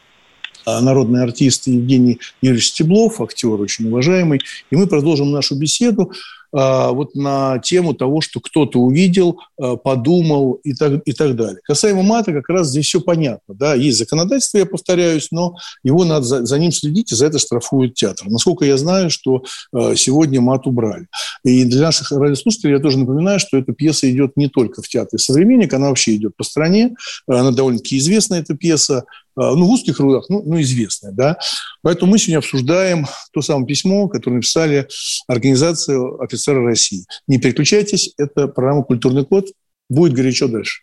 народный 0.67 1.23
артист 1.23 1.67
Евгений 1.67 2.21
Юрьевич 2.41 2.69
Стеблов, 2.69 3.21
актер 3.21 3.61
очень 3.61 3.89
уважаемый, 3.89 4.41
и 4.71 4.77
мы 4.77 4.87
продолжим 4.87 5.31
нашу 5.31 5.57
беседу. 5.57 6.11
А, 6.57 6.93
вот 6.93 7.15
на 7.15 7.59
тему 7.59 7.95
того, 7.95 8.21
что 8.21 8.41
кто-то 8.41 8.79
увидел, 8.79 9.41
а, 9.59 9.77
подумал 9.77 10.61
и 10.63 10.73
так, 10.75 11.03
и 11.05 11.13
так 11.13 11.35
далее. 11.35 11.59
Касаемо 11.65 12.03
мата, 12.03 12.33
как 12.33 12.49
раз 12.49 12.69
здесь 12.69 12.87
все 12.87 13.01
понятно. 13.01 13.55
Да? 13.55 13.75
Есть 13.75 13.99
законодательство, 13.99 14.59
я 14.59 14.67
повторяюсь, 14.67 15.29
но 15.33 15.57
его 15.83 16.05
надо 16.05 16.25
за, 16.25 16.47
за 16.47 16.59
ним 16.59 16.71
следить, 16.71 17.11
и 17.11 17.17
за 17.17 17.27
это 17.27 17.39
штрафуют 17.39 17.95
театр. 17.95 18.29
Насколько 18.29 18.65
я 18.65 18.77
знаю, 18.77 19.11
что 19.11 19.43
а, 19.73 19.97
сегодня 19.97 20.41
мат 20.41 20.67
убрали. 20.67 21.09
И 21.45 21.65
для 21.65 21.83
наших 21.83 22.13
радиослушателей 22.13 22.75
я 22.75 22.81
тоже 22.81 22.99
напоминаю, 22.99 23.41
что 23.41 23.59
эта 23.59 23.73
пьеса 23.73 24.09
идет 24.11 24.37
не 24.37 24.49
только 24.49 24.81
в 24.81 24.89
театре 24.89 25.19
«Современник», 25.19 25.73
она 25.75 25.89
вообще 25.89 26.15
идет 26.15 26.37
по 26.37 26.45
стране. 26.45 26.95
Она 27.27 27.51
довольно-таки 27.51 27.99
известная, 27.99 28.41
эта 28.41 28.55
пьеса. 28.55 29.05
Ну, 29.37 29.67
в 29.67 29.71
узких 29.71 29.97
кругах, 29.97 30.27
ну, 30.29 30.43
ну, 30.45 30.61
известная, 30.61 31.13
да. 31.13 31.39
Поэтому 31.83 32.13
мы 32.13 32.19
сегодня 32.19 32.39
обсуждаем 32.39 33.07
то 33.33 33.43
самое 33.43 33.67
письмо, 33.67 34.09
которое 34.09 34.37
написали 34.37 34.89
организация 35.27 35.99
офицеров 36.21 36.45
СССР 36.45 36.65
России. 36.65 37.05
Не 37.27 37.39
переключайтесь, 37.39 38.13
это 38.17 38.49
программа 38.49 38.85
«Культурный 38.85 39.25
код». 39.25 39.47
Будет 39.89 40.15
горячо 40.15 40.49
дальше. 40.49 40.83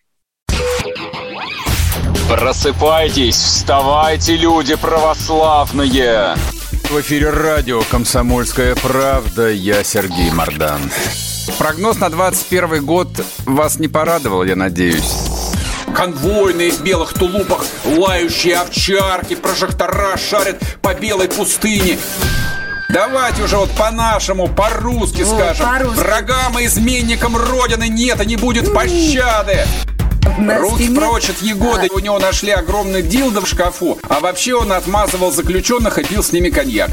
Просыпайтесь, 2.30 3.36
вставайте, 3.36 4.38
люди 4.38 4.76
православные! 4.76 6.36
В 6.90 7.00
эфире 7.02 7.30
радио 7.30 7.82
«Комсомольская 7.90 8.76
правда». 8.76 9.50
Я 9.50 9.84
Сергей 9.84 10.32
Мордан. 10.32 10.82
Прогноз 11.58 12.00
на 12.00 12.10
21 12.10 12.86
год 12.86 13.10
вас 13.46 13.80
не 13.80 13.88
порадовал, 13.88 14.44
я 14.44 14.56
надеюсь. 14.56 15.31
Конвойные 15.96 16.72
в 16.72 16.82
белых 16.82 17.14
тулупах, 17.14 17.66
лающие 17.86 18.58
овчарки, 18.58 19.36
прожектора 19.36 20.18
шарят 20.18 20.58
по 20.82 20.94
белой 20.94 21.28
пустыне. 21.28 21.98
Давайте 22.90 23.44
уже 23.44 23.58
вот 23.58 23.70
по-нашему, 23.72 24.48
по-русски 24.48 25.22
вот, 25.22 25.38
скажем. 25.38 25.66
По 25.66 26.02
Врагам 26.02 26.60
и 26.60 26.66
изменникам 26.66 27.38
Родины 27.38 27.88
нет 27.88 28.22
и 28.22 28.26
не 28.26 28.36
будет 28.36 28.74
пощады. 28.74 29.66
На 30.38 30.58
Руки 30.60 30.84
стене... 30.84 31.00
прочь 31.00 31.30
от 31.30 31.42
Егоды. 31.42 31.88
А. 31.90 31.94
У 31.94 32.00
него 32.00 32.20
нашли 32.20 32.52
огромный 32.52 33.02
дилдо 33.02 33.42
в 33.42 33.48
шкафу. 33.48 33.98
А 34.10 34.20
вообще 34.20 34.56
он 34.56 34.72
отмазывал 34.72 35.32
заключенных 35.32 35.98
и 36.00 36.04
пил 36.04 36.24
с 36.24 36.32
ними 36.32 36.50
коньяк. 36.50 36.92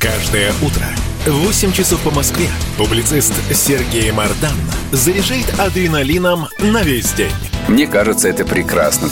Каждое 0.00 0.52
утро 0.62 0.84
в 1.26 1.46
8 1.46 1.72
часов 1.72 2.00
по 2.00 2.10
Москве 2.10 2.48
публицист 2.76 3.32
Сергей 3.52 4.10
Мардан 4.12 4.54
заряжает 4.92 5.58
адреналином 5.58 6.48
на 6.58 6.82
весь 6.82 7.12
день. 7.12 7.32
Мне 7.68 7.88
кажется, 7.88 8.28
это 8.28 8.44
прекрасно. 8.44 9.08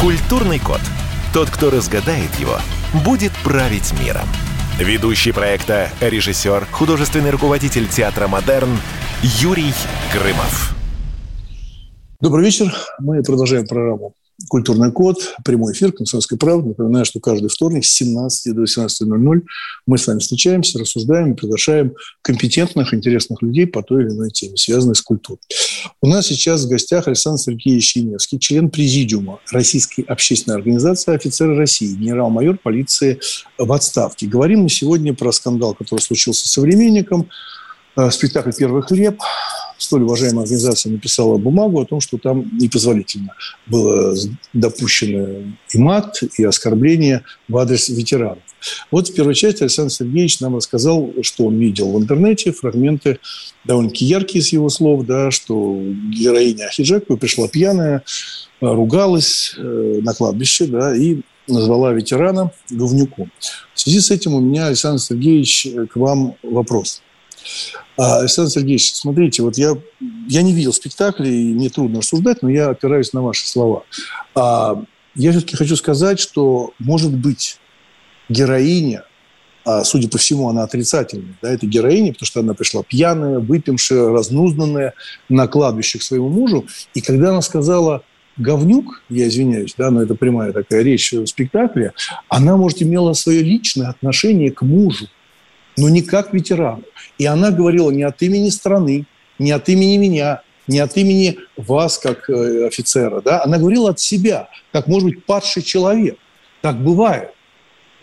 Культурный 0.00 0.58
код. 0.58 0.80
Тот, 1.32 1.50
кто 1.50 1.70
разгадает 1.70 2.34
его, 2.34 2.58
будет 3.04 3.32
править 3.44 3.92
миром. 4.00 4.26
Ведущий 4.78 5.30
проекта, 5.30 5.88
режиссер, 6.00 6.66
художественный 6.72 7.30
руководитель 7.30 7.86
театра 7.86 8.26
«Модерн» 8.26 8.76
Юрий 9.22 9.72
Грымов. 10.12 10.74
Добрый 12.20 12.44
вечер. 12.44 12.74
Мы 12.98 13.22
продолжаем 13.22 13.66
программу 13.68 14.14
«Культурный 14.48 14.92
код», 14.92 15.34
прямой 15.44 15.72
эфир 15.72 15.92
«Комсомольской 15.92 16.38
правды». 16.38 16.68
Напоминаю, 16.68 17.04
что 17.04 17.20
каждый 17.20 17.48
вторник 17.48 17.84
с 17.84 17.92
17 17.94 18.54
до 18.54 18.62
18.00 18.62 19.42
мы 19.86 19.98
с 19.98 20.06
вами 20.06 20.18
встречаемся, 20.18 20.78
рассуждаем 20.78 21.34
приглашаем 21.36 21.94
компетентных, 22.22 22.94
интересных 22.94 23.42
людей 23.42 23.66
по 23.66 23.82
той 23.82 24.04
или 24.04 24.10
иной 24.10 24.30
теме, 24.30 24.56
связанной 24.56 24.94
с 24.94 25.02
культурой. 25.02 25.40
У 26.00 26.08
нас 26.08 26.26
сейчас 26.26 26.64
в 26.64 26.68
гостях 26.68 27.08
Александр 27.08 27.40
Сергеевич 27.40 27.96
Яневский, 27.96 28.38
член 28.38 28.70
президиума 28.70 29.40
Российской 29.50 30.02
общественной 30.02 30.56
организации 30.56 31.14
«Офицеры 31.14 31.56
России», 31.56 31.94
генерал-майор 31.94 32.58
полиции 32.58 33.20
в 33.58 33.72
отставке. 33.72 34.26
Говорим 34.26 34.62
мы 34.62 34.68
сегодня 34.68 35.14
про 35.14 35.32
скандал, 35.32 35.74
который 35.74 36.00
случился 36.00 36.48
с 36.48 36.52
«Современником», 36.52 37.28
спектакль 38.10 38.50
«Первый 38.56 38.82
хлеб», 38.82 39.20
столь 39.78 40.02
уважаемая 40.02 40.44
организация 40.44 40.92
написала 40.92 41.36
бумагу 41.36 41.80
о 41.80 41.84
том, 41.84 42.00
что 42.00 42.18
там 42.18 42.44
непозволительно 42.58 43.34
было 43.66 44.14
допущено 44.52 45.52
и 45.72 45.78
мат, 45.78 46.20
и 46.38 46.44
оскорбление 46.44 47.22
в 47.48 47.56
адрес 47.58 47.88
ветеранов. 47.88 48.38
Вот 48.90 49.08
в 49.08 49.14
первой 49.14 49.34
части 49.34 49.62
Александр 49.62 49.92
Сергеевич 49.92 50.40
нам 50.40 50.56
рассказал, 50.56 51.12
что 51.22 51.46
он 51.46 51.58
видел 51.58 51.92
в 51.92 52.00
интернете, 52.00 52.52
фрагменты 52.52 53.18
довольно-таки 53.64 54.06
яркие 54.06 54.40
из 54.42 54.48
его 54.48 54.68
слов, 54.70 55.04
да, 55.04 55.30
что 55.30 55.78
героиня 56.10 56.66
Ахиджакова 56.66 57.16
пришла 57.16 57.48
пьяная, 57.48 58.02
ругалась 58.60 59.54
э, 59.58 60.00
на 60.02 60.14
кладбище, 60.14 60.66
да, 60.66 60.96
и 60.96 61.20
назвала 61.46 61.92
ветерана 61.92 62.52
говнюком. 62.70 63.30
В 63.74 63.80
связи 63.80 64.00
с 64.00 64.10
этим 64.10 64.34
у 64.34 64.40
меня, 64.40 64.68
Александр 64.68 65.00
Сергеевич, 65.00 65.68
к 65.92 65.96
вам 65.96 66.36
вопрос. 66.42 67.02
А, 67.96 68.20
Александр 68.20 68.50
Сергеевич, 68.50 68.94
смотрите, 68.94 69.42
вот 69.42 69.56
я, 69.56 69.76
я 70.28 70.42
не 70.42 70.52
видел 70.52 70.72
спектакля, 70.72 71.26
и 71.26 71.52
мне 71.52 71.68
трудно 71.68 72.00
рассуждать, 72.00 72.42
но 72.42 72.48
я 72.48 72.70
опираюсь 72.70 73.12
на 73.12 73.22
ваши 73.22 73.46
слова. 73.46 73.84
А, 74.34 74.82
я 75.14 75.30
все-таки 75.30 75.56
хочу 75.56 75.76
сказать, 75.76 76.18
что, 76.18 76.72
может 76.78 77.12
быть, 77.12 77.58
героиня, 78.28 79.04
а, 79.64 79.84
судя 79.84 80.08
по 80.08 80.18
всему, 80.18 80.48
она 80.48 80.64
отрицательная, 80.64 81.36
да, 81.40 81.52
это 81.52 81.66
героиня, 81.66 82.12
потому 82.12 82.26
что 82.26 82.40
она 82.40 82.54
пришла 82.54 82.82
пьяная, 82.82 83.38
выпившая, 83.38 84.08
разнузданная 84.08 84.94
на 85.28 85.46
кладбище 85.46 85.98
к 85.98 86.02
своему 86.02 86.28
мужу, 86.28 86.66
и 86.94 87.00
когда 87.00 87.30
она 87.30 87.42
сказала 87.42 88.02
говнюк, 88.36 89.02
я 89.08 89.28
извиняюсь, 89.28 89.74
да, 89.78 89.90
но 89.90 90.02
это 90.02 90.16
прямая 90.16 90.52
такая 90.52 90.82
речь 90.82 91.12
в 91.12 91.26
спектакле, 91.26 91.92
она, 92.28 92.56
может, 92.56 92.82
имела 92.82 93.12
свое 93.12 93.42
личное 93.42 93.88
отношение 93.88 94.50
к 94.50 94.62
мужу, 94.62 95.06
но 95.76 95.88
не 95.88 96.02
как 96.02 96.32
ветерану. 96.32 96.84
И 97.18 97.26
она 97.26 97.50
говорила 97.50 97.90
не 97.90 98.02
от 98.02 98.22
имени 98.22 98.50
страны, 98.50 99.06
не 99.38 99.52
от 99.52 99.68
имени 99.68 99.96
меня, 99.96 100.42
не 100.66 100.78
от 100.78 100.96
имени 100.96 101.38
вас, 101.56 101.98
как 101.98 102.28
э, 102.30 102.66
офицера. 102.66 103.20
Да? 103.20 103.42
Она 103.44 103.58
говорила 103.58 103.90
от 103.90 104.00
себя, 104.00 104.48
как, 104.72 104.86
может 104.86 105.08
быть, 105.08 105.24
падший 105.24 105.62
человек. 105.62 106.16
Так 106.62 106.82
бывает. 106.82 107.30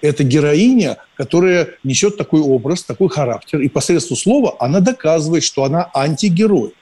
Это 0.01 0.23
героиня, 0.23 0.97
которая 1.15 1.75
несет 1.83 2.17
такой 2.17 2.41
образ, 2.41 2.83
такой 2.83 3.09
характер. 3.09 3.59
И 3.61 3.69
посредством 3.69 4.17
слова 4.17 4.55
она 4.59 4.79
доказывает, 4.79 5.43
что 5.43 5.63
она 5.63 5.89
антигерой. 5.93 6.73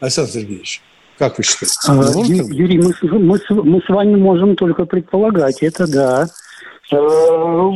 Александр 0.00 0.30
Сергеевич, 0.30 0.82
как 1.18 1.38
вы 1.38 1.44
считаете? 1.44 1.76
А, 1.88 1.94
Юрий, 2.52 2.78
мы, 2.78 2.92
мы, 3.02 3.40
мы 3.48 3.82
с 3.82 3.88
вами 3.88 4.16
можем 4.16 4.56
только 4.56 4.84
предполагать. 4.86 5.62
Это 5.62 5.86
да. 5.86 6.28
Э, 6.92 7.70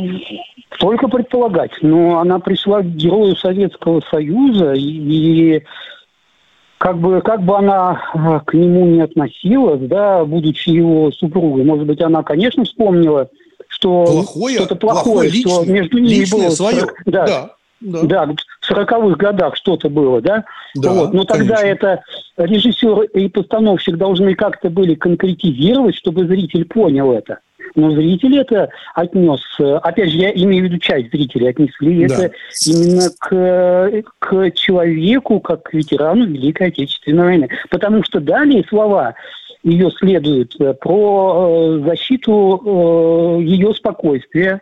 только 0.79 1.07
предполагать. 1.07 1.71
Но 1.81 2.19
она 2.19 2.39
пришла 2.39 2.81
к 2.81 2.85
герою 2.85 3.35
Советского 3.35 4.01
Союза, 4.09 4.73
и, 4.73 4.81
и 4.81 5.63
как 6.77 6.97
бы, 6.97 7.21
как 7.21 7.43
бы 7.43 7.57
она 7.57 8.01
э, 8.13 8.39
к 8.45 8.53
нему 8.53 8.85
не 8.85 9.01
относилась, 9.01 9.81
да, 9.81 10.23
будучи 10.25 10.69
его 10.69 11.11
супругой, 11.11 11.63
может 11.63 11.85
быть, 11.85 12.01
она, 12.01 12.23
конечно, 12.23 12.63
вспомнила, 12.63 13.29
что 13.67 14.05
плохое, 14.05 14.55
что-то 14.55 14.75
плохое, 14.75 15.03
плохое 15.03 15.29
личное, 15.29 15.63
что 15.63 15.71
между 15.71 15.97
ними 15.97 16.31
было. 16.31 16.49
Свое. 16.49 16.81
Да, 17.05 17.25
да, 17.25 17.49
да. 17.81 18.01
да, 18.03 18.33
в 18.61 18.65
сороковых 18.65 19.17
годах 19.17 19.55
что-то 19.55 19.89
было, 19.89 20.21
да? 20.21 20.45
да 20.75 20.93
вот. 20.93 21.13
Но 21.13 21.23
тогда 21.25 21.57
конечно. 21.57 21.87
это 21.87 22.03
режиссер 22.37 23.01
и 23.01 23.27
постановщик 23.27 23.97
должны 23.97 24.35
как-то 24.35 24.69
были 24.69 24.95
конкретизировать, 24.95 25.95
чтобы 25.95 26.27
зритель 26.27 26.65
понял 26.65 27.11
это. 27.11 27.39
Но 27.75 27.91
зрители 27.91 28.41
это 28.41 28.69
отнес, 28.95 29.41
опять 29.59 30.09
же, 30.09 30.17
я 30.17 30.31
имею 30.31 30.63
в 30.63 30.67
виду 30.67 30.77
часть 30.79 31.11
зрителей, 31.11 31.49
отнесли 31.49 32.07
да. 32.07 32.15
это 32.15 32.35
именно 32.65 33.09
к, 33.19 34.03
к 34.19 34.51
человеку, 34.51 35.39
как 35.39 35.63
к 35.63 35.73
ветерану 35.73 36.25
Великой 36.25 36.67
Отечественной 36.67 37.23
войны. 37.23 37.49
Потому 37.69 38.03
что 38.03 38.19
далее 38.19 38.63
слова 38.67 39.15
ее 39.63 39.91
следуют 39.91 40.55
про 40.79 41.79
защиту 41.85 43.39
ее 43.41 43.73
спокойствия, 43.73 44.61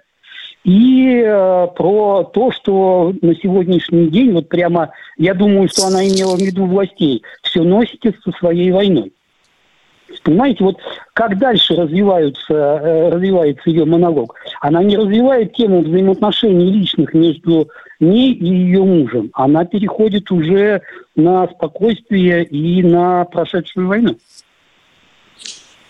и 0.67 1.23
э, 1.25 1.67
про 1.77 2.23
то, 2.33 2.51
что 2.51 3.13
на 3.21 3.33
сегодняшний 3.35 4.09
день, 4.09 4.33
вот 4.33 4.49
прямо, 4.49 4.91
я 5.17 5.33
думаю, 5.33 5.69
что 5.69 5.87
она 5.87 6.05
имела 6.05 6.35
в 6.35 6.41
виду 6.41 6.65
властей, 6.65 7.23
все 7.41 7.63
носите 7.63 8.13
со 8.21 8.31
своей 8.33 8.71
войной. 8.71 9.13
Понимаете, 10.23 10.63
вот 10.63 10.77
как 11.13 11.37
дальше 11.37 11.73
э, 11.73 13.09
развивается 13.09 13.69
ее 13.69 13.85
монолог? 13.85 14.35
Она 14.61 14.83
не 14.83 14.97
развивает 14.97 15.53
тему 15.53 15.81
взаимоотношений 15.81 16.71
личных 16.71 17.13
между 17.13 17.69
ней 17.99 18.33
и 18.33 18.45
ее 18.45 18.83
мужем. 18.83 19.29
Она 19.33 19.65
переходит 19.65 20.31
уже 20.31 20.81
на 21.15 21.47
спокойствие 21.47 22.43
и 22.45 22.83
на 22.83 23.25
прошедшую 23.25 23.87
войну. 23.87 24.15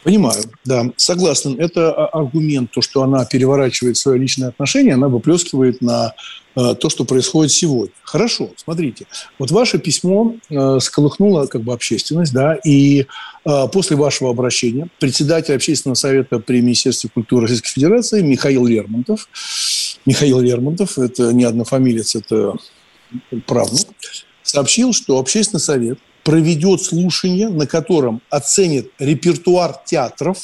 Понимаю, 0.07 0.41
да, 0.63 0.85
согласен. 0.95 1.59
Это 1.59 1.91
аргумент, 1.91 2.71
то, 2.71 2.81
что 2.81 3.03
она 3.03 3.25
переворачивает 3.25 3.97
свои 3.97 4.17
личные 4.17 4.47
отношения, 4.47 4.93
она 4.93 5.09
выплескивает 5.09 5.81
на 5.81 6.13
э, 6.55 6.75
то, 6.75 6.87
что 6.87 7.03
происходит 7.03 7.51
сегодня. 7.51 7.93
Хорошо, 8.03 8.51
смотрите. 8.55 9.05
Вот 9.37 9.51
ваше 9.51 9.79
письмо 9.79 10.37
э, 10.49 10.79
сколыхнуло 10.79 11.47
как 11.47 11.63
бы 11.63 11.73
общественность, 11.73 12.31
да, 12.31 12.55
и 12.55 13.05
э, 13.43 13.67
после 13.73 13.97
вашего 13.97 14.29
обращения 14.29 14.87
председатель 14.97 15.53
общественного 15.53 15.95
совета 15.95 16.39
при 16.39 16.61
Министерстве 16.61 17.09
культуры 17.13 17.41
Российской 17.41 17.73
Федерации 17.73 18.21
Михаил 18.21 18.65
Лермонтов, 18.65 19.27
Михаил 20.05 20.39
Лермонтов, 20.39 20.97
это 20.97 21.33
не 21.33 21.43
однофамилец, 21.43 22.15
это 22.15 22.53
правнук, 23.45 23.89
сообщил, 24.41 24.93
что 24.93 25.19
общественный 25.19 25.59
совет 25.59 25.99
проведет 26.27 26.81
слушание, 26.81 27.47
на 27.47 27.65
котором 27.65 28.21
оценит 28.29 28.91
репертуар 28.99 29.75
театров 29.85 30.37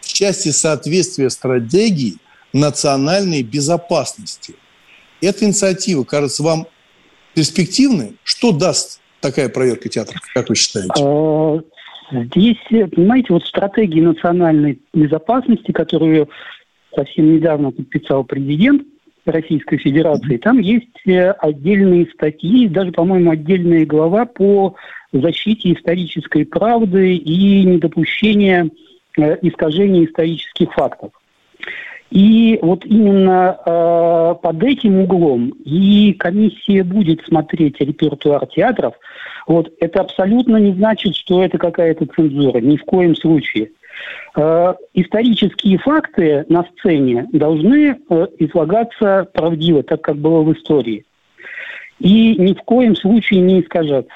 в 0.00 0.10
части 0.10 0.48
соответствия 0.48 1.28
стратегии 1.28 2.14
национальной 2.54 3.42
безопасности. 3.42 4.54
Эта 5.20 5.44
инициатива 5.44 6.02
кажется 6.04 6.42
вам 6.42 6.66
перспективной? 7.34 8.16
Что 8.24 8.52
даст 8.52 9.02
такая 9.20 9.50
проверка 9.50 9.90
театров, 9.90 10.18
как 10.32 10.48
вы 10.48 10.54
считаете? 10.54 10.94
А, 10.98 11.60
здесь, 12.12 12.56
понимаете, 12.70 13.34
вот 13.34 13.44
стратегии 13.44 14.00
национальной 14.00 14.80
безопасности, 14.94 15.72
которую 15.72 16.30
совсем 16.94 17.34
недавно 17.34 17.70
подписал 17.70 18.24
президент, 18.24 18.80
Российской 19.28 19.78
Федерации, 19.78 20.36
там 20.36 20.58
есть 20.58 21.06
э, 21.06 21.30
отдельные 21.30 22.06
статьи, 22.06 22.68
даже, 22.68 22.92
по-моему, 22.92 23.30
отдельная 23.30 23.86
глава 23.86 24.24
по 24.26 24.74
защите 25.12 25.72
исторической 25.72 26.44
правды 26.44 27.16
и 27.16 27.64
недопущения 27.64 28.68
э, 29.18 29.36
искажения 29.42 30.04
исторических 30.04 30.72
фактов. 30.72 31.12
И 32.10 32.58
вот 32.62 32.84
именно 32.84 33.58
э, 33.66 34.34
под 34.40 34.62
этим 34.62 35.00
углом 35.00 35.50
и 35.64 36.12
комиссия 36.12 36.84
будет 36.84 37.24
смотреть 37.26 37.80
репертуар 37.80 38.46
театров. 38.46 38.94
Вот 39.48 39.72
это 39.80 40.02
абсолютно 40.02 40.56
не 40.56 40.72
значит, 40.72 41.16
что 41.16 41.42
это 41.42 41.58
какая-то 41.58 42.06
цензура, 42.06 42.60
ни 42.60 42.76
в 42.76 42.84
коем 42.84 43.16
случае. 43.16 43.64
Э, 43.64 43.85
исторические 44.94 45.78
факты 45.78 46.44
на 46.48 46.66
сцене 46.76 47.26
должны 47.32 47.96
э, 48.08 48.26
излагаться 48.38 49.28
правдиво, 49.32 49.82
так 49.82 50.02
как 50.02 50.16
было 50.16 50.42
в 50.42 50.52
истории. 50.52 51.04
И 51.98 52.36
ни 52.36 52.52
в 52.52 52.62
коем 52.62 52.94
случае 52.96 53.40
не 53.40 53.62
искажаться. 53.62 54.14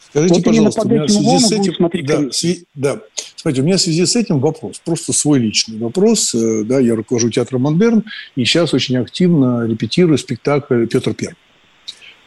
Скажите, 0.00 0.34
вот 0.34 0.44
пожалуйста, 0.44 0.82
у 0.82 0.88
меня 0.88 1.04
в 1.04 1.10
связи 1.10 1.38
с 1.38 1.52
этим, 1.52 1.74
смотреть 1.74 2.06
да, 2.06 2.30
сви, 2.32 2.64
да, 2.74 3.00
смотрите, 3.36 3.62
у 3.62 3.64
меня 3.64 3.76
в 3.76 3.80
связи 3.80 4.04
с 4.04 4.16
этим 4.16 4.40
вопрос, 4.40 4.80
просто 4.84 5.12
свой 5.12 5.38
личный 5.38 5.78
вопрос. 5.78 6.34
Э, 6.34 6.64
да, 6.64 6.80
я 6.80 6.96
руковожу 6.96 7.30
театром 7.30 7.62
Модерн 7.62 8.04
и 8.34 8.44
сейчас 8.44 8.74
очень 8.74 8.96
активно 8.96 9.66
репетирую 9.66 10.18
спектакль 10.18 10.86
Петр 10.86 11.14
Первый. 11.14 11.36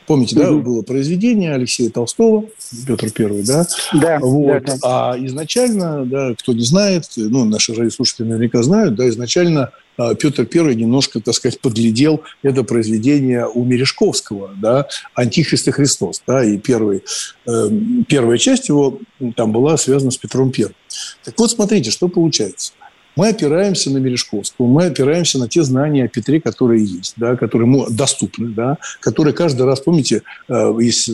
Помните, 0.06 0.36
угу. 0.36 0.44
да, 0.44 0.52
было 0.52 0.82
произведение 0.82 1.54
Алексея 1.54 1.90
Толстого, 1.90 2.46
Петр 2.88 3.10
Первый, 3.12 3.44
да? 3.44 3.66
Да, 3.94 4.20
вот. 4.20 4.64
да, 4.64 4.76
да. 4.76 4.78
А 4.84 5.18
изначально, 5.26 6.06
да, 6.06 6.34
кто 6.38 6.54
не 6.54 6.64
знает, 6.64 7.06
ну, 7.16 7.46
наши 7.46 7.74
радиослушатели 7.74 8.26
наверняка 8.26 8.64
знают, 8.64 8.96
да, 8.96 9.08
изначально 9.10 9.72
а, 9.98 10.16
Петр 10.16 10.46
Первый 10.46 10.76
немножко, 10.76 11.20
так 11.20 11.34
сказать, 11.36 11.60
подглядел 11.60 12.22
это 12.42 12.64
произведение 12.64 13.48
у 13.48 13.64
Мережковского, 13.64 14.52
да, 14.60 14.88
«Антихрист 15.14 15.68
и 15.68 15.72
Христос», 15.72 16.22
да, 16.26 16.44
и 16.44 16.58
первый, 16.58 17.04
э, 17.48 17.70
первая 18.08 18.38
часть 18.38 18.70
его 18.70 19.00
там 19.36 19.52
была 19.52 19.78
связана 19.78 20.12
с 20.12 20.18
Петром 20.18 20.52
Первым. 20.52 20.76
Так 21.24 21.38
вот, 21.38 21.52
смотрите, 21.52 21.92
что 21.92 22.08
получается. 22.08 22.74
Мы 23.16 23.30
опираемся 23.30 23.92
на 23.92 23.98
Мережковского, 23.98 24.68
мы 24.68 24.86
опираемся 24.86 25.38
на 25.40 25.48
те 25.48 25.64
знания 25.64 26.06
о 26.06 26.08
Петре, 26.08 26.42
которые 26.42 26.84
есть, 26.84 27.14
да, 27.18 27.36
которые 27.36 27.68
ему 27.68 27.88
доступны, 27.90 28.50
да, 28.50 28.78
которые 29.00 29.34
каждый 29.34 29.66
раз, 29.66 29.82
помните, 29.82 30.24
э, 30.50 30.74
есть 30.80 31.10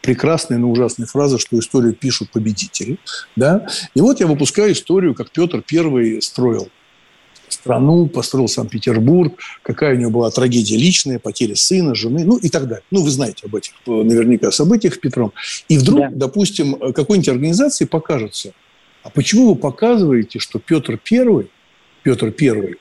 прекрасная, 0.00 0.58
но 0.58 0.70
ужасная 0.70 1.06
фраза, 1.06 1.38
что 1.38 1.58
историю 1.58 1.94
пишут 1.94 2.30
победители. 2.30 2.98
Да? 3.36 3.66
И 3.94 4.00
вот 4.00 4.20
я 4.20 4.26
выпускаю 4.26 4.72
историю, 4.72 5.14
как 5.14 5.30
Петр 5.30 5.62
I 5.70 6.20
строил 6.20 6.68
страну, 7.52 8.06
построил 8.06 8.48
Санкт-Петербург, 8.48 9.34
какая 9.62 9.94
у 9.94 9.98
него 9.98 10.10
была 10.10 10.30
трагедия 10.30 10.76
личная, 10.76 11.18
потеря 11.18 11.54
сына, 11.54 11.94
жены, 11.94 12.24
ну 12.24 12.36
и 12.36 12.48
так 12.48 12.66
далее. 12.66 12.84
Ну, 12.90 13.02
вы 13.02 13.10
знаете 13.10 13.46
об 13.46 13.54
этих 13.54 13.74
наверняка 13.86 14.50
событиях 14.50 14.98
Петром. 15.00 15.32
И 15.68 15.78
вдруг, 15.78 16.00
да. 16.00 16.10
допустим, 16.12 16.74
какой-нибудь 16.92 17.28
организации 17.28 17.84
покажется, 17.84 18.52
а 19.02 19.10
почему 19.10 19.50
вы 19.50 19.56
показываете, 19.56 20.38
что 20.38 20.58
Петр 20.58 20.98
Первый, 21.02 21.50
Петр 22.02 22.30
Первый 22.30 22.76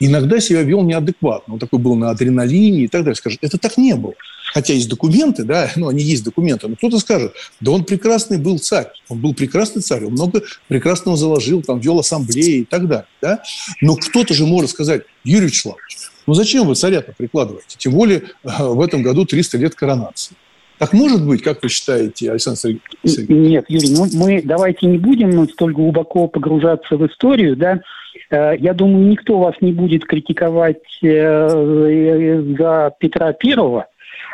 иногда 0.00 0.40
себя 0.40 0.62
вел 0.62 0.82
неадекватно, 0.82 1.54
он 1.54 1.60
такой 1.60 1.78
был 1.78 1.94
на 1.94 2.10
адреналине 2.10 2.82
и 2.82 2.88
так 2.88 3.02
далее, 3.02 3.14
скажет, 3.14 3.38
это 3.42 3.58
так 3.58 3.76
не 3.78 3.94
было. 3.94 4.14
Хотя 4.52 4.74
есть 4.74 4.88
документы, 4.88 5.44
да, 5.44 5.70
ну, 5.76 5.88
они 5.88 6.02
есть 6.02 6.24
документы, 6.24 6.68
но 6.68 6.76
кто-то 6.76 6.98
скажет, 6.98 7.32
да 7.60 7.70
он 7.70 7.84
прекрасный 7.84 8.38
был 8.38 8.58
царь, 8.58 8.88
он 9.08 9.18
был 9.18 9.32
прекрасный 9.32 9.80
царь, 9.80 10.04
он 10.04 10.12
много 10.12 10.42
прекрасного 10.68 11.16
заложил, 11.16 11.62
там, 11.62 11.80
вел 11.80 11.98
ассамблеи 12.00 12.60
и 12.60 12.64
так 12.64 12.88
далее, 12.88 13.06
да. 13.22 13.42
Но 13.80 13.96
кто-то 13.96 14.34
же 14.34 14.44
может 14.44 14.70
сказать, 14.70 15.02
Юрий 15.24 15.46
Вячеславович, 15.46 15.98
ну 16.26 16.34
зачем 16.34 16.66
вы 16.66 16.74
царя-то 16.74 17.12
прикладываете? 17.16 17.76
Тем 17.78 17.92
более 17.92 18.24
э, 18.44 18.50
в 18.58 18.80
этом 18.80 19.02
году 19.02 19.24
300 19.24 19.58
лет 19.58 19.74
коронации. 19.74 20.36
Так 20.82 20.94
может 20.94 21.24
быть, 21.24 21.44
как 21.44 21.62
вы 21.62 21.68
считаете, 21.68 22.32
Александр 22.32 22.58
Сергеевич? 22.58 23.28
Нет, 23.28 23.66
Юрий, 23.68 23.94
ну 23.96 24.04
мы 24.14 24.42
давайте 24.42 24.88
не 24.88 24.98
будем 24.98 25.48
столь 25.50 25.74
глубоко 25.74 26.26
погружаться 26.26 26.96
в 26.96 27.06
историю, 27.06 27.56
да. 27.56 27.82
Э, 28.30 28.56
я 28.58 28.74
думаю, 28.74 29.06
никто 29.06 29.38
вас 29.38 29.54
не 29.60 29.70
будет 29.70 30.04
критиковать 30.04 30.82
э, 31.00 32.54
за 32.58 32.92
Петра 32.98 33.32
Первого, 33.32 33.86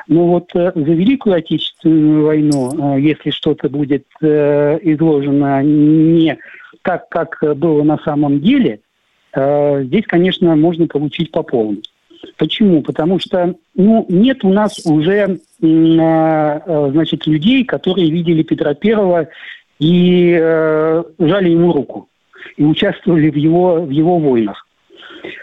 но 0.06 0.26
вот 0.26 0.50
э, 0.54 0.72
за 0.74 0.80
Великую 0.80 1.36
Отечественную 1.36 2.24
войну, 2.24 2.96
если 2.96 3.28
что-то 3.28 3.68
будет 3.68 4.06
изложено 4.22 5.62
не 5.62 6.38
так, 6.80 7.10
как 7.10 7.44
было 7.58 7.82
на 7.82 7.98
самом 7.98 8.40
деле, 8.40 8.80
здесь, 9.34 10.04
конечно, 10.06 10.56
можно 10.56 10.86
получить 10.86 11.30
по 11.30 11.42
полной. 11.42 11.82
Почему? 12.36 12.82
Потому 12.82 13.18
что 13.18 13.54
ну, 13.74 14.06
нет 14.08 14.44
у 14.44 14.50
нас 14.50 14.84
уже 14.86 15.38
э, 15.62 16.90
значит, 16.92 17.26
людей, 17.26 17.64
которые 17.64 18.10
видели 18.10 18.42
Петра 18.42 18.74
Первого 18.74 19.28
и 19.78 20.36
э, 20.40 21.04
жали 21.18 21.50
ему 21.50 21.72
руку 21.72 22.08
и 22.56 22.64
участвовали 22.64 23.30
в 23.30 23.36
его, 23.36 23.82
в 23.82 23.90
его 23.90 24.18
войнах, 24.18 24.66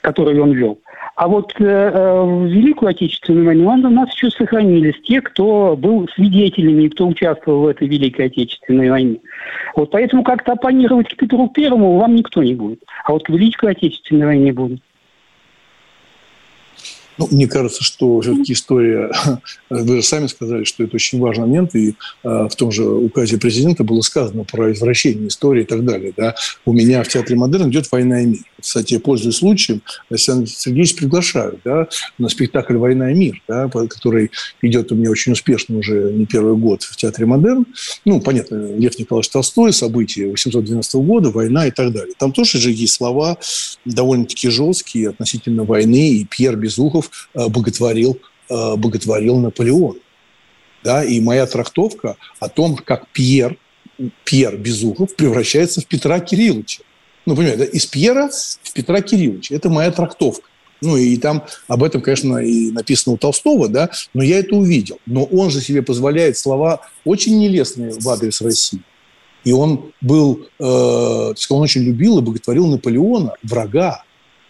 которые 0.02 0.42
он 0.42 0.52
вел. 0.52 0.80
А 1.16 1.30
вот 1.30 1.54
э, 1.60 1.64
э 1.64 2.24
в 2.24 2.46
Великую 2.48 2.90
Отечественную 2.90 3.46
войну 3.46 3.88
у 3.88 3.92
нас 3.92 4.14
еще 4.14 4.30
сохранились 4.30 5.00
те, 5.04 5.22
кто 5.22 5.78
был 5.78 6.10
свидетелями 6.10 6.84
и 6.84 6.90
кто 6.90 7.08
участвовал 7.08 7.62
в 7.62 7.68
этой 7.68 7.88
Великой 7.88 8.26
Отечественной 8.26 8.90
войне. 8.90 9.18
Вот 9.76 9.92
поэтому 9.92 10.24
как-то 10.24 10.54
оппонировать 10.54 11.08
к 11.10 11.16
Петру 11.16 11.50
Первому 11.50 11.98
вам 11.98 12.16
никто 12.16 12.44
не 12.44 12.56
будет. 12.56 12.84
А 13.06 13.14
вот 13.14 13.24
к 13.24 13.30
Великой 13.30 13.72
Отечественной 13.72 14.26
войне 14.26 14.52
будут. 14.52 14.82
Ну, 17.18 17.28
мне 17.32 17.48
кажется, 17.48 17.84
что 17.84 18.22
все-таки 18.22 18.54
история, 18.54 19.12
вы 19.70 19.98
же 19.98 20.04
сами 20.04 20.28
сказали, 20.28 20.64
что 20.64 20.84
это 20.84 20.96
очень 20.96 21.20
важный 21.20 21.46
момент, 21.46 21.76
и 21.76 21.90
э, 21.90 21.94
в 22.24 22.56
том 22.56 22.72
же 22.72 22.86
указе 22.86 23.38
президента 23.38 23.84
было 23.84 24.02
сказано 24.02 24.44
про 24.44 24.72
извращение 24.74 25.28
истории 25.28 25.64
и 25.64 25.66
так 25.66 25.86
далее. 25.86 26.14
Да? 26.16 26.36
У 26.66 26.74
меня 26.74 27.04
в 27.04 27.08
Театре 27.08 27.36
Модерн 27.36 27.70
идет 27.70 27.92
«Война 27.92 28.22
и 28.22 28.26
мир». 28.26 28.40
Кстати, 28.66 28.98
пользуясь 28.98 29.36
случаем, 29.36 29.84
Александр 30.10 30.50
Сергеевич 30.50 30.96
приглашают 30.96 31.60
да, 31.64 31.88
на 32.18 32.30
спектакль 32.30 32.76
«Война 32.78 33.12
и 33.12 33.14
мир», 33.14 33.44
да, 33.48 33.70
который 33.70 34.32
идет 34.64 34.92
у 34.92 34.96
меня 34.96 35.12
очень 35.12 35.34
успешно 35.34 35.78
уже 35.78 36.12
не 36.12 36.26
первый 36.26 36.58
год 36.58 36.82
в 36.82 36.96
Театре 36.96 37.28
«Модерн». 37.28 37.68
Ну, 38.06 38.20
понятно, 38.22 38.76
Лев 38.76 38.98
Николаевич 38.98 39.30
Толстой, 39.30 39.72
события 39.72 40.28
812 40.28 40.96
года, 40.96 41.30
война 41.30 41.68
и 41.68 41.72
так 41.72 41.94
далее. 41.94 42.16
Там 42.18 42.32
тоже 42.32 42.58
же 42.58 42.72
есть 42.72 42.96
слова 42.96 43.38
довольно-таки 43.86 44.50
жесткие 44.50 45.10
относительно 45.10 45.64
войны, 45.64 46.10
и 46.10 46.26
Пьер 46.26 46.56
Безухов 46.56 47.30
э, 47.36 47.48
боготворил, 47.48 48.20
э, 48.50 48.76
боготворил 48.78 49.38
Наполеона. 49.38 50.00
Да, 50.84 51.04
и 51.04 51.20
моя 51.20 51.46
трактовка 51.46 52.18
о 52.40 52.50
том, 52.50 52.78
как 52.78 53.08
Пьер, 53.10 53.58
Пьер 54.24 54.58
Безухов 54.58 55.16
превращается 55.16 55.82
в 55.82 55.86
Петра 55.86 56.20
Кирилловича. 56.20 56.82
Ну, 57.26 57.36
понимаете, 57.36 57.58
да? 57.58 57.66
из 57.66 57.86
Пьера 57.86 58.30
в 58.64 58.74
Петра 58.74 59.02
Кирилловича. 59.02 59.56
Это 59.56 59.70
моя 59.70 59.92
трактовка. 59.92 60.48
Ну, 60.82 60.98
и 60.98 61.18
там 61.18 61.44
об 61.68 61.84
этом, 61.84 62.02
конечно, 62.02 62.38
и 62.38 62.72
написано 62.72 63.16
у 63.16 63.18
Толстого, 63.18 63.70
да, 63.70 63.90
но 64.14 64.22
я 64.22 64.40
это 64.40 64.56
увидел. 64.56 65.00
Но 65.06 65.24
он 65.24 65.50
же 65.50 65.62
себе 65.62 65.82
позволяет 65.82 66.38
слова 66.38 66.82
очень 67.06 67.40
нелестные 67.40 67.94
в 67.98 68.08
адрес 68.10 68.42
России. 68.42 68.82
И 69.44 69.52
он 69.52 69.92
был, 70.02 70.48
э, 70.60 70.64
он 70.64 71.62
очень 71.62 71.84
любил 71.84 72.20
и 72.20 72.22
боготворил 72.22 72.68
Наполеона, 72.68 73.34
врага. 73.44 74.04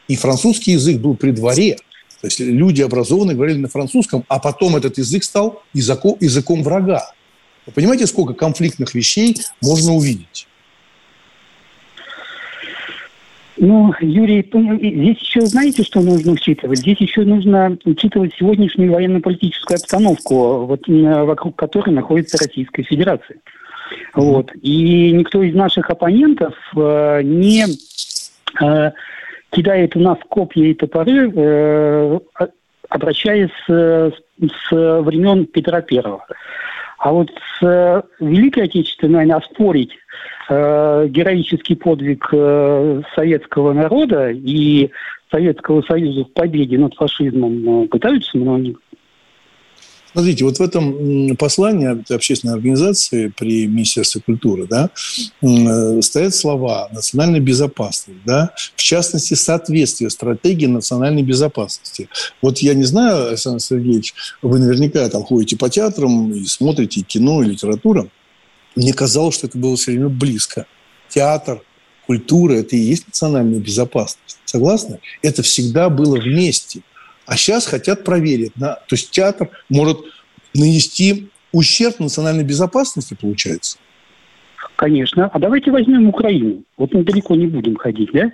И 0.07 0.15
французский 0.15 0.71
язык 0.71 0.99
был 0.99 1.15
при 1.15 1.31
дворе. 1.31 1.77
То 2.21 2.27
есть 2.27 2.39
люди 2.39 2.81
образованные 2.81 3.35
говорили 3.35 3.57
на 3.57 3.67
французском, 3.67 4.23
а 4.27 4.39
потом 4.39 4.75
этот 4.75 4.97
язык 4.97 5.23
стал 5.23 5.61
языком, 5.73 6.17
языком 6.19 6.63
врага. 6.63 7.11
Вы 7.65 7.73
понимаете, 7.73 8.07
сколько 8.07 8.33
конфликтных 8.33 8.95
вещей 8.95 9.37
можно 9.61 9.93
увидеть? 9.93 10.47
Ну, 13.57 13.93
Юрий, 14.01 14.41
здесь 14.43 15.19
еще 15.19 15.41
знаете, 15.41 15.83
что 15.83 16.01
нужно 16.01 16.33
учитывать? 16.33 16.79
Здесь 16.79 16.99
еще 16.99 17.21
нужно 17.21 17.77
учитывать 17.85 18.33
сегодняшнюю 18.37 18.91
военно-политическую 18.91 19.75
обстановку, 19.75 20.65
вот, 20.65 20.81
вокруг 20.87 21.55
которой 21.55 21.91
находится 21.91 22.37
Российская 22.37 22.83
Федерация. 22.83 23.37
Вот. 24.13 24.51
И 24.61 25.11
никто 25.11 25.41
из 25.41 25.55
наших 25.55 25.89
оппонентов 25.89 26.55
э, 26.75 27.21
не 27.23 27.65
э, 28.61 28.91
кидает 29.51 29.95
у 29.95 29.99
нас 29.99 30.17
копья 30.27 30.65
и 30.65 30.73
топоры, 30.73 31.31
э, 31.33 32.19
обращаясь 32.89 33.51
с, 33.67 34.13
с 34.39 34.71
времен 34.71 35.45
Петра 35.45 35.81
Первого. 35.81 36.25
А 36.97 37.11
вот 37.11 37.29
с 37.59 38.03
Великой 38.19 38.63
Отечественной 38.63 39.15
войной 39.17 39.37
оспорить 39.37 39.91
э, 39.91 39.97
героический 40.49 41.75
подвиг 41.75 42.27
э, 42.31 43.01
советского 43.15 43.73
народа 43.73 44.29
и 44.29 44.91
Советского 45.31 45.81
Союза 45.81 46.23
в 46.25 46.31
победе 46.33 46.77
над 46.77 46.93
фашизмом 46.93 47.83
э, 47.83 47.87
пытаются 47.87 48.37
многие. 48.37 48.75
Смотрите, 50.15 50.45
вот 50.45 50.57
в 50.57 50.61
этом 50.61 51.35
послании 51.35 52.13
общественной 52.13 52.53
организации 52.53 53.33
при 53.37 53.67
Министерстве 53.67 54.21
культуры 54.21 54.65
да, 54.65 54.89
стоят 56.01 56.33
слова 56.33 56.87
«национальная 56.93 57.41
безопасность», 57.41 58.19
да, 58.25 58.53
в 58.77 58.81
частности, 58.81 59.33
соответствие 59.33 60.09
стратегии 60.09 60.67
национальной 60.67 61.21
безопасности. 61.21 62.07
Вот 62.41 62.59
я 62.59 62.75
не 62.75 62.83
знаю, 62.83 63.27
Александр 63.27 63.59
Сергеевич, 63.59 64.13
вы 64.41 64.59
наверняка 64.59 65.09
там 65.09 65.21
ходите 65.23 65.57
по 65.57 65.69
театрам 65.69 66.31
и 66.31 66.45
смотрите 66.45 67.01
кино, 67.01 67.43
и 67.43 67.47
литературу. 67.47 68.09
Мне 68.75 68.93
казалось, 68.93 69.35
что 69.35 69.47
это 69.47 69.57
было 69.57 69.75
все 69.75 69.91
время 69.91 70.09
близко. 70.09 70.65
Театр, 71.09 71.61
культура– 72.07 72.53
это 72.55 72.75
и 72.75 72.79
есть 72.79 73.07
национальная 73.07 73.59
безопасность. 73.59 74.39
Согласны? 74.45 74.99
Это 75.21 75.43
всегда 75.43 75.89
было 75.89 76.19
вместе– 76.19 76.81
а 77.25 77.37
сейчас 77.37 77.65
хотят 77.65 78.03
проверить. 78.03 78.51
Да? 78.55 78.75
То 78.87 78.95
есть 78.95 79.11
театр 79.11 79.49
может 79.69 79.99
нанести 80.53 81.29
ущерб 81.51 81.99
национальной 81.99 82.43
безопасности, 82.43 83.17
получается? 83.19 83.77
Конечно. 84.75 85.27
А 85.27 85.39
давайте 85.39 85.71
возьмем 85.71 86.09
Украину. 86.09 86.63
Вот 86.77 86.93
мы 86.93 87.03
далеко 87.03 87.35
не 87.35 87.47
будем 87.47 87.75
ходить, 87.77 88.11
да? 88.13 88.31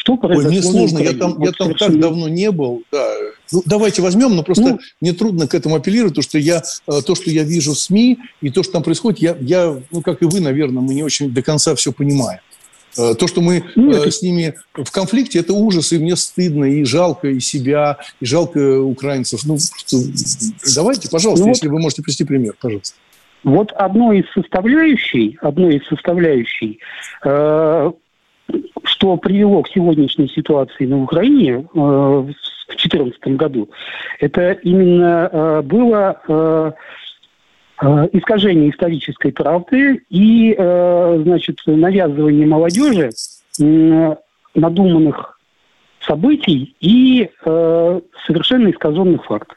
Что 0.00 0.16
произошло 0.16 0.48
Ой, 0.48 0.54
мне 0.54 0.62
сложно, 0.62 0.98
я 1.00 1.12
там, 1.12 1.34
вот 1.34 1.44
я 1.44 1.52
там 1.52 1.74
так 1.74 2.00
давно 2.00 2.26
не 2.26 2.50
был. 2.50 2.84
Да. 2.90 3.06
Ну, 3.52 3.62
давайте 3.66 4.00
возьмем, 4.00 4.34
но 4.34 4.42
просто 4.42 4.62
ну, 4.62 4.80
мне 5.02 5.12
трудно 5.12 5.46
к 5.46 5.54
этому 5.54 5.74
апеллировать, 5.74 6.14
потому 6.14 6.22
что 6.22 6.38
я, 6.38 6.62
э, 6.86 7.02
то, 7.04 7.14
что 7.14 7.30
я 7.30 7.42
вижу 7.42 7.74
в 7.74 7.78
СМИ, 7.78 8.18
и 8.40 8.48
то, 8.48 8.62
что 8.62 8.72
там 8.72 8.82
происходит, 8.82 9.18
я, 9.18 9.36
я, 9.42 9.78
ну, 9.90 10.00
как 10.00 10.22
и 10.22 10.24
вы, 10.24 10.40
наверное, 10.40 10.80
мы 10.80 10.94
не 10.94 11.02
очень 11.02 11.34
до 11.34 11.42
конца 11.42 11.74
все 11.74 11.92
понимаем. 11.92 12.40
Э, 12.96 13.14
то, 13.14 13.26
что 13.26 13.42
мы 13.42 13.62
Нет. 13.76 14.06
Э, 14.06 14.10
с 14.10 14.22
ними 14.22 14.54
в 14.72 14.90
конфликте, 14.90 15.40
это 15.40 15.52
ужас, 15.52 15.92
и 15.92 15.98
мне 15.98 16.16
стыдно, 16.16 16.64
и 16.64 16.84
жалко 16.84 17.28
и 17.28 17.38
себя, 17.38 17.98
и 18.20 18.24
жалко 18.24 18.80
украинцев. 18.80 19.44
Ну, 19.44 19.58
давайте, 20.74 21.10
пожалуйста, 21.10 21.44
ну, 21.44 21.50
если 21.50 21.68
вот, 21.68 21.74
вы 21.74 21.82
можете 21.82 22.00
привести 22.02 22.24
пример, 22.24 22.54
пожалуйста. 22.58 22.96
Вот 23.44 23.70
одной 23.72 24.20
из 24.20 24.32
составляющей, 24.32 25.38
одной 25.42 25.76
из 25.76 25.86
составляющей, 25.88 26.78
э, 27.22 27.92
что 28.84 29.16
привело 29.16 29.62
к 29.62 29.68
сегодняшней 29.68 30.28
ситуации 30.28 30.86
на 30.86 31.02
Украине 31.02 31.52
э, 31.52 31.64
в 31.74 32.26
2014 32.68 33.20
году, 33.36 33.70
это 34.18 34.52
именно 34.52 35.28
э, 35.32 35.62
было 35.62 36.20
э, 36.26 36.72
Э, 37.82 38.08
искажение 38.12 38.70
исторической 38.70 39.32
правды 39.32 40.02
и, 40.10 40.54
э, 40.56 41.20
значит, 41.22 41.60
навязывание 41.64 42.46
молодежи 42.46 43.10
надуманных 44.54 45.38
событий 46.00 46.74
и 46.80 47.30
э, 47.44 48.00
совершенно 48.26 48.70
искаженных 48.70 49.24
фактов. 49.24 49.56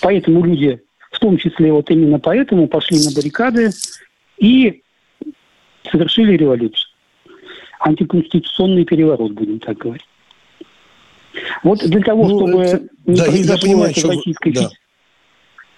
Поэтому 0.00 0.42
люди, 0.42 0.80
в 1.10 1.18
том 1.18 1.36
числе 1.36 1.70
вот 1.70 1.90
именно 1.90 2.18
поэтому, 2.18 2.66
пошли 2.66 2.98
на 3.04 3.14
баррикады 3.14 3.70
и 4.38 4.82
совершили 5.90 6.36
революцию. 6.36 6.88
Антиконституционный 7.80 8.84
переворот, 8.84 9.32
будем 9.32 9.58
так 9.60 9.78
говорить. 9.78 10.06
Вот 11.62 11.80
для 11.80 12.00
того, 12.00 12.28
ну, 12.28 12.38
чтобы 12.38 12.62
это, 12.62 12.88
не 13.04 13.16
да, 13.16 13.24
произошло 13.24 13.68
понимаю, 13.68 13.90
это 13.90 14.06
в 14.06 14.10
Российской 14.10 14.52
да 14.52 14.70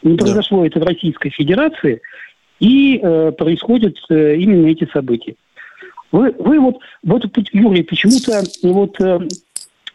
не 0.02 0.16
произошло 0.16 0.60
да. 0.60 0.66
это 0.66 0.80
в 0.80 0.84
Российской 0.84 1.30
Федерации, 1.30 2.00
и 2.60 3.00
э, 3.02 3.32
происходят 3.32 3.96
э, 4.08 4.36
именно 4.36 4.66
эти 4.66 4.88
события. 4.92 5.34
Вы, 6.10 6.34
вы 6.38 6.58
вот, 6.60 6.76
вот, 7.02 7.24
Юрий, 7.52 7.82
почему-то 7.82 8.42
вот 8.62 9.00
э, 9.00 9.20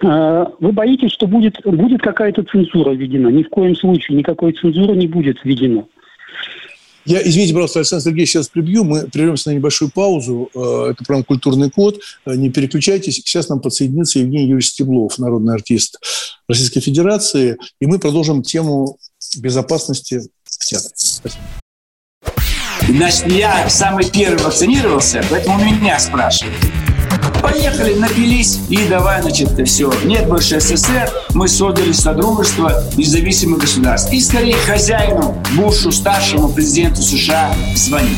э, 0.02 0.46
вы 0.60 0.72
боитесь, 0.72 1.12
что 1.12 1.28
будет, 1.28 1.62
будет 1.64 2.02
какая-то 2.02 2.44
цензура 2.44 2.92
введена. 2.92 3.30
Ни 3.30 3.44
в 3.44 3.50
коем 3.50 3.76
случае 3.76 4.18
никакой 4.18 4.54
цензуры 4.54 4.96
не 4.96 5.08
будет 5.08 5.44
введена. 5.44 5.86
Я, 7.06 7.22
извините, 7.28 7.54
пожалуйста, 7.54 7.80
Александр 7.80 8.04
Сергеевич, 8.04 8.32
сейчас 8.32 8.48
прибью. 8.48 8.84
Мы 8.84 9.08
прервемся 9.08 9.50
на 9.50 9.56
небольшую 9.56 9.92
паузу. 9.92 10.50
Э, 10.56 10.92
это 10.92 11.04
прям 11.04 11.24
культурный 11.24 11.70
код. 11.70 12.00
Э, 12.26 12.36
не 12.36 12.50
переключайтесь. 12.50 13.16
Сейчас 13.16 13.50
нам 13.50 13.60
подсоединится 13.60 14.20
Евгений 14.20 14.44
Юрьевич 14.44 14.70
Стеблов, 14.70 15.18
народный 15.18 15.54
артист 15.54 16.00
Российской 16.48 16.80
Федерации. 16.80 17.58
И 17.82 17.86
мы 17.86 18.00
продолжим 18.00 18.42
тему 18.42 18.98
безопасности 19.38 20.22
в 20.44 20.66
театре. 20.66 20.92
Спасибо. 20.96 21.42
Значит, 22.88 23.32
я 23.32 23.70
самый 23.70 24.10
первый 24.10 24.44
вакцинировался, 24.44 25.24
поэтому 25.30 25.64
меня 25.64 26.00
спрашивают. 26.00 26.56
Поехали, 27.44 27.96
напились 27.96 28.60
и 28.70 28.88
давай, 28.88 29.22
значит, 29.22 29.50
все. 29.68 29.92
Нет 30.06 30.28
больше 30.30 30.62
СССР, 30.62 31.12
мы 31.34 31.50
создали 31.50 31.92
Содружество 31.92 32.86
независимых 32.96 33.60
государств. 33.60 34.14
И 34.14 34.22
скорее 34.22 34.56
хозяину, 34.56 35.36
Бушу, 35.54 35.92
старшему 35.92 36.48
президенту 36.48 37.02
США 37.02 37.54
звонить. 37.76 38.18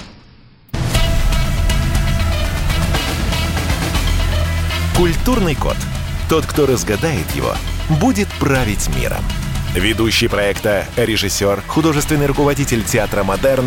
Культурный 5.01 5.55
код. 5.55 5.77
Тот, 6.29 6.45
кто 6.45 6.67
разгадает 6.67 7.25
его, 7.31 7.55
будет 7.99 8.27
править 8.39 8.87
миром. 8.95 9.23
Ведущий 9.73 10.27
проекта, 10.27 10.85
режиссер, 10.95 11.63
художественный 11.65 12.27
руководитель 12.27 12.83
театра 12.83 13.23
«Модерн» 13.23 13.65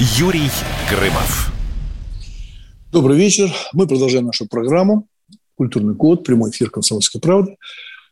Юрий 0.00 0.50
Грымов. 0.90 1.52
Добрый 2.90 3.16
вечер. 3.16 3.48
Мы 3.72 3.86
продолжаем 3.86 4.26
нашу 4.26 4.48
программу. 4.48 5.06
«Культурный 5.54 5.94
код», 5.94 6.24
прямой 6.24 6.50
эфир 6.50 6.68
«Комсомольской 6.68 7.20
правды». 7.20 7.54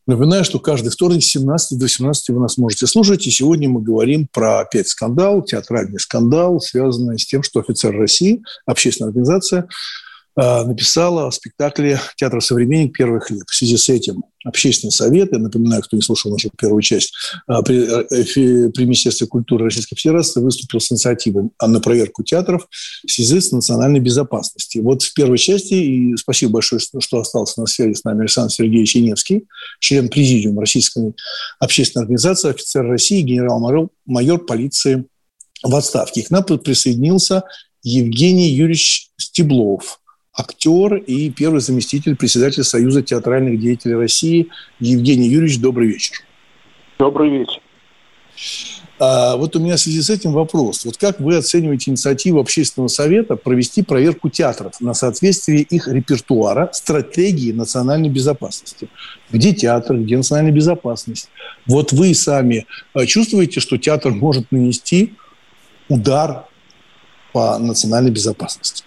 Напоминаю, 0.06 0.44
что 0.44 0.60
каждый 0.60 0.90
вторник 0.90 1.24
с 1.24 1.26
17 1.26 1.76
до 1.76 1.86
18 1.86 2.28
вы 2.28 2.40
нас 2.40 2.56
можете 2.56 2.86
слушать. 2.86 3.26
И 3.26 3.32
сегодня 3.32 3.68
мы 3.68 3.82
говорим 3.82 4.28
про 4.32 4.60
опять 4.60 4.86
скандал, 4.86 5.42
театральный 5.42 5.98
скандал, 5.98 6.60
связанный 6.60 7.18
с 7.18 7.26
тем, 7.26 7.42
что 7.42 7.58
офицер 7.58 7.96
России, 7.96 8.44
общественная 8.64 9.08
организация, 9.08 9.66
написала 10.36 11.26
о 11.26 11.32
спектакле 11.32 12.00
«Театр 12.16 12.42
современник. 12.42 12.96
Первый 12.96 13.20
хлеб». 13.20 13.42
В 13.46 13.54
связи 13.54 13.76
с 13.76 13.88
этим 13.88 14.22
общественный 14.44 14.90
совет, 14.90 15.32
я 15.32 15.38
напоминаю, 15.38 15.82
кто 15.82 15.96
не 15.96 16.02
слушал 16.02 16.30
нашу 16.32 16.50
первую 16.56 16.82
часть, 16.82 17.12
э, 17.48 17.62
при, 17.64 17.82
э, 17.82 18.70
при 18.70 18.84
Министерстве 18.84 19.26
культуры 19.26 19.66
Российской 19.66 19.96
Федерации 19.96 20.40
выступил 20.40 20.80
с 20.80 20.90
инициативой 20.90 21.50
на 21.60 21.80
проверку 21.80 22.22
театров 22.22 22.66
в 23.06 23.10
связи 23.10 23.40
с 23.40 23.52
национальной 23.52 24.00
безопасностью. 24.00 24.82
Вот 24.82 25.02
в 25.02 25.12
первой 25.12 25.38
части, 25.38 25.74
и 25.74 26.16
спасибо 26.16 26.52
большое, 26.52 26.80
что 26.80 27.20
остался 27.20 27.60
на 27.60 27.66
связи 27.66 27.94
с 27.94 28.04
нами 28.04 28.20
Александр 28.20 28.52
Сергеевич 28.52 28.96
Яневский, 28.96 29.46
член 29.78 30.08
президиума 30.08 30.62
Российской 30.62 31.14
общественной 31.58 32.04
организации, 32.04 32.50
офицер 32.50 32.86
России, 32.86 33.20
генерал-майор 33.20 34.38
полиции 34.46 35.04
в 35.62 35.74
отставке. 35.74 36.22
К 36.22 36.30
нам 36.30 36.44
присоединился 36.44 37.42
Евгений 37.82 38.48
Юрьевич 38.48 39.10
Стеблов, 39.18 40.00
актер 40.40 40.96
и 40.96 41.30
первый 41.30 41.60
заместитель 41.60 42.16
председателя 42.16 42.64
Союза 42.64 43.02
театральных 43.02 43.60
деятелей 43.60 43.94
России 43.94 44.48
Евгений 44.80 45.28
Юрьевич. 45.28 45.60
Добрый 45.60 45.88
вечер. 45.88 46.16
Добрый 46.98 47.30
вечер. 47.30 47.60
А, 48.98 49.36
вот 49.36 49.56
у 49.56 49.60
меня 49.60 49.76
в 49.76 49.80
связи 49.80 50.02
с 50.02 50.10
этим 50.10 50.32
вопрос. 50.32 50.84
Вот 50.84 50.98
как 50.98 51.20
вы 51.20 51.36
оцениваете 51.36 51.90
инициативу 51.90 52.38
общественного 52.38 52.88
совета 52.88 53.36
провести 53.36 53.82
проверку 53.82 54.28
театров 54.28 54.80
на 54.80 54.92
соответствие 54.92 55.62
их 55.62 55.88
репертуара 55.88 56.68
стратегии 56.72 57.52
национальной 57.52 58.10
безопасности? 58.10 58.88
Где 59.30 59.54
театр, 59.54 59.96
где 59.96 60.16
национальная 60.18 60.52
безопасность? 60.52 61.30
Вот 61.66 61.92
вы 61.92 62.14
сами 62.14 62.66
а, 62.92 63.06
чувствуете, 63.06 63.60
что 63.60 63.78
театр 63.78 64.12
может 64.12 64.52
нанести 64.52 65.14
удар 65.88 66.44
по 67.32 67.58
национальной 67.58 68.10
безопасности? 68.10 68.84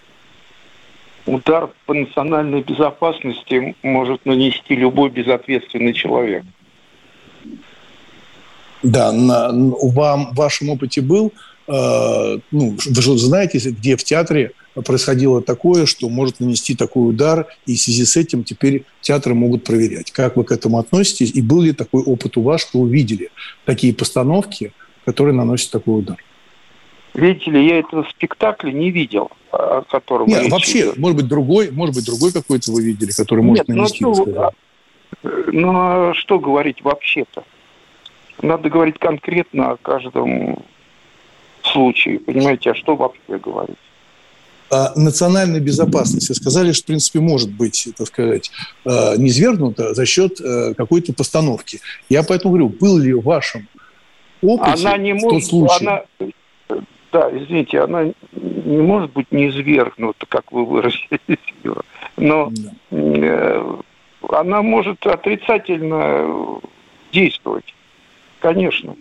Удар 1.25 1.69
по 1.85 1.93
национальной 1.93 2.61
безопасности 2.61 3.75
может 3.83 4.25
нанести 4.25 4.75
любой 4.75 5.09
безответственный 5.09 5.93
человек. 5.93 6.43
Да, 8.81 9.11
на, 9.13 9.49
вам, 9.51 10.33
в 10.33 10.35
вашем 10.35 10.69
опыте 10.69 11.01
был, 11.01 11.31
э, 11.67 12.39
ну, 12.51 12.77
вы 12.85 13.01
же 13.01 13.17
знаете, 13.17 13.57
где 13.69 13.95
в 13.95 14.03
театре 14.03 14.51
происходило 14.81 15.41
такое, 15.41 15.85
что 15.85 16.09
может 16.09 16.39
нанести 16.39 16.75
такой 16.75 17.09
удар, 17.09 17.47
и 17.65 17.75
в 17.75 17.79
связи 17.79 18.05
с 18.05 18.17
этим 18.17 18.43
теперь 18.43 18.83
театры 19.01 19.33
могут 19.33 19.63
проверять. 19.63 20.11
Как 20.11 20.35
вы 20.35 20.43
к 20.43 20.51
этому 20.51 20.79
относитесь? 20.79 21.31
И 21.31 21.41
был 21.41 21.61
ли 21.61 21.71
такой 21.71 22.03
опыт 22.03 22.35
у 22.37 22.41
вас, 22.41 22.61
что 22.61 22.81
вы 22.81 22.89
видели 22.89 23.29
такие 23.65 23.93
постановки, 23.93 24.73
которые 25.05 25.35
наносят 25.35 25.71
такой 25.71 25.99
удар? 25.99 26.17
Видите 27.13 27.51
ли, 27.51 27.67
я 27.67 27.79
этого 27.79 28.05
спектакля 28.09 28.71
не 28.71 28.89
видел, 28.89 29.29
о 29.51 29.83
котором 29.83 30.27
Нет, 30.27 30.49
вообще, 30.49 30.81
идет. 30.81 30.97
может 30.97 31.17
быть, 31.17 31.27
другой, 31.27 31.69
может 31.71 31.95
быть, 31.95 32.05
другой 32.05 32.31
какой-то 32.31 32.71
вы 32.71 32.83
видели, 32.83 33.11
который 33.11 33.43
может 33.43 33.67
Нет, 33.67 33.77
нанести. 33.77 34.03
Ну, 34.03 34.51
ну, 35.21 35.71
а 35.75 36.13
что 36.15 36.39
говорить 36.39 36.81
вообще-то? 36.81 37.43
Надо 38.41 38.69
говорить 38.69 38.97
конкретно 38.97 39.71
о 39.71 39.77
каждом 39.77 40.63
случае, 41.61 42.19
понимаете, 42.19 42.71
а 42.71 42.75
что 42.75 42.95
вообще 42.95 43.37
говорить? 43.37 43.77
А 44.71 44.91
национальная 44.95 45.59
безопасность, 45.59 46.29
вы 46.29 46.35
сказали, 46.35 46.71
что, 46.71 46.83
в 46.83 46.87
принципе, 46.87 47.19
может 47.19 47.51
быть, 47.51 47.89
так 47.95 48.07
сказать, 48.07 48.51
а, 48.85 49.15
низвергнута 49.17 49.93
за 49.93 50.05
счет 50.07 50.41
э, 50.41 50.73
какой-то 50.73 51.13
постановки. 51.13 51.79
Я 52.09 52.23
поэтому 52.23 52.53
говорю, 52.53 52.69
был 52.69 52.97
ли 52.97 53.13
в 53.13 53.21
вашем 53.21 53.67
опыте 54.41 54.87
она 54.87 54.97
не 54.97 55.13
в 55.13 55.21
тот 55.21 55.43
случай... 55.43 55.85
Она, 55.85 56.01
да, 57.13 57.29
извините, 57.31 57.79
она 57.79 58.05
не 58.31 58.81
может 58.81 59.13
быть 59.13 59.31
низвергнута, 59.31 60.25
как 60.27 60.51
вы 60.51 60.65
выразились, 60.65 61.19
но 62.17 62.51
э, 62.89 63.75
она 64.29 64.61
может 64.63 65.05
отрицательно 65.05 66.59
действовать, 67.11 67.73
конечно. 68.39 68.95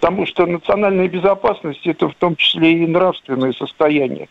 Потому 0.00 0.26
что 0.26 0.46
национальная 0.46 1.08
безопасность– 1.08 1.80
это 1.84 2.08
в 2.08 2.14
том 2.14 2.36
числе 2.36 2.84
и 2.84 2.86
нравственное 2.86 3.52
состояние 3.52 4.28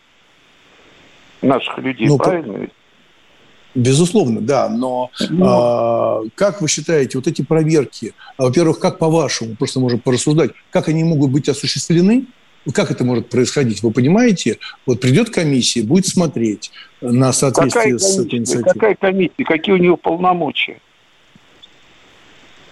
наших 1.42 1.76
людей, 1.78 2.08
ну, 2.08 2.16
правильно? 2.16 2.68
Безусловно, 3.74 4.40
да, 4.40 4.70
но 4.70 5.10
ну, 5.28 5.46
а, 5.46 6.22
как 6.34 6.62
вы 6.62 6.68
считаете, 6.68 7.18
вот 7.18 7.26
эти 7.26 7.42
проверки, 7.42 8.14
во-первых, 8.38 8.78
как 8.78 8.98
по-вашему, 8.98 9.56
просто 9.56 9.78
можем 9.78 10.00
порассуждать, 10.00 10.52
как 10.70 10.88
они 10.88 11.04
могут 11.04 11.30
быть 11.30 11.50
осуществлены, 11.50 12.24
как 12.72 12.90
это 12.90 13.04
может 13.04 13.28
происходить? 13.28 13.82
Вы 13.82 13.90
понимаете, 13.90 14.58
вот 14.86 15.00
придет 15.00 15.30
комиссия, 15.30 15.82
будет 15.82 16.06
смотреть 16.06 16.70
на 17.00 17.32
соответствие 17.32 17.94
какая 17.94 17.98
с 17.98 18.18
этой 18.18 18.38
инициативой. 18.38 18.72
Какая 18.72 18.94
комиссия? 18.94 19.44
Какие 19.44 19.74
у 19.74 19.78
нее 19.78 19.96
полномочия? 19.96 20.80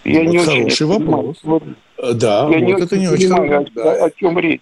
Я 0.04 0.22
вот 0.22 0.30
не 0.30 0.38
хороший 0.38 0.64
очень 0.64 0.86
вопрос. 0.86 1.38
Вот, 1.42 1.62
да, 2.14 2.40
я 2.40 2.44
вот 2.46 2.56
не 2.56 2.72
это 2.72 2.98
не 2.98 3.08
очень 3.08 3.28
хорошо. 3.28 3.66
Да. 3.74 4.04
О, 4.04 4.10
чем 4.10 4.38
речь? 4.38 4.60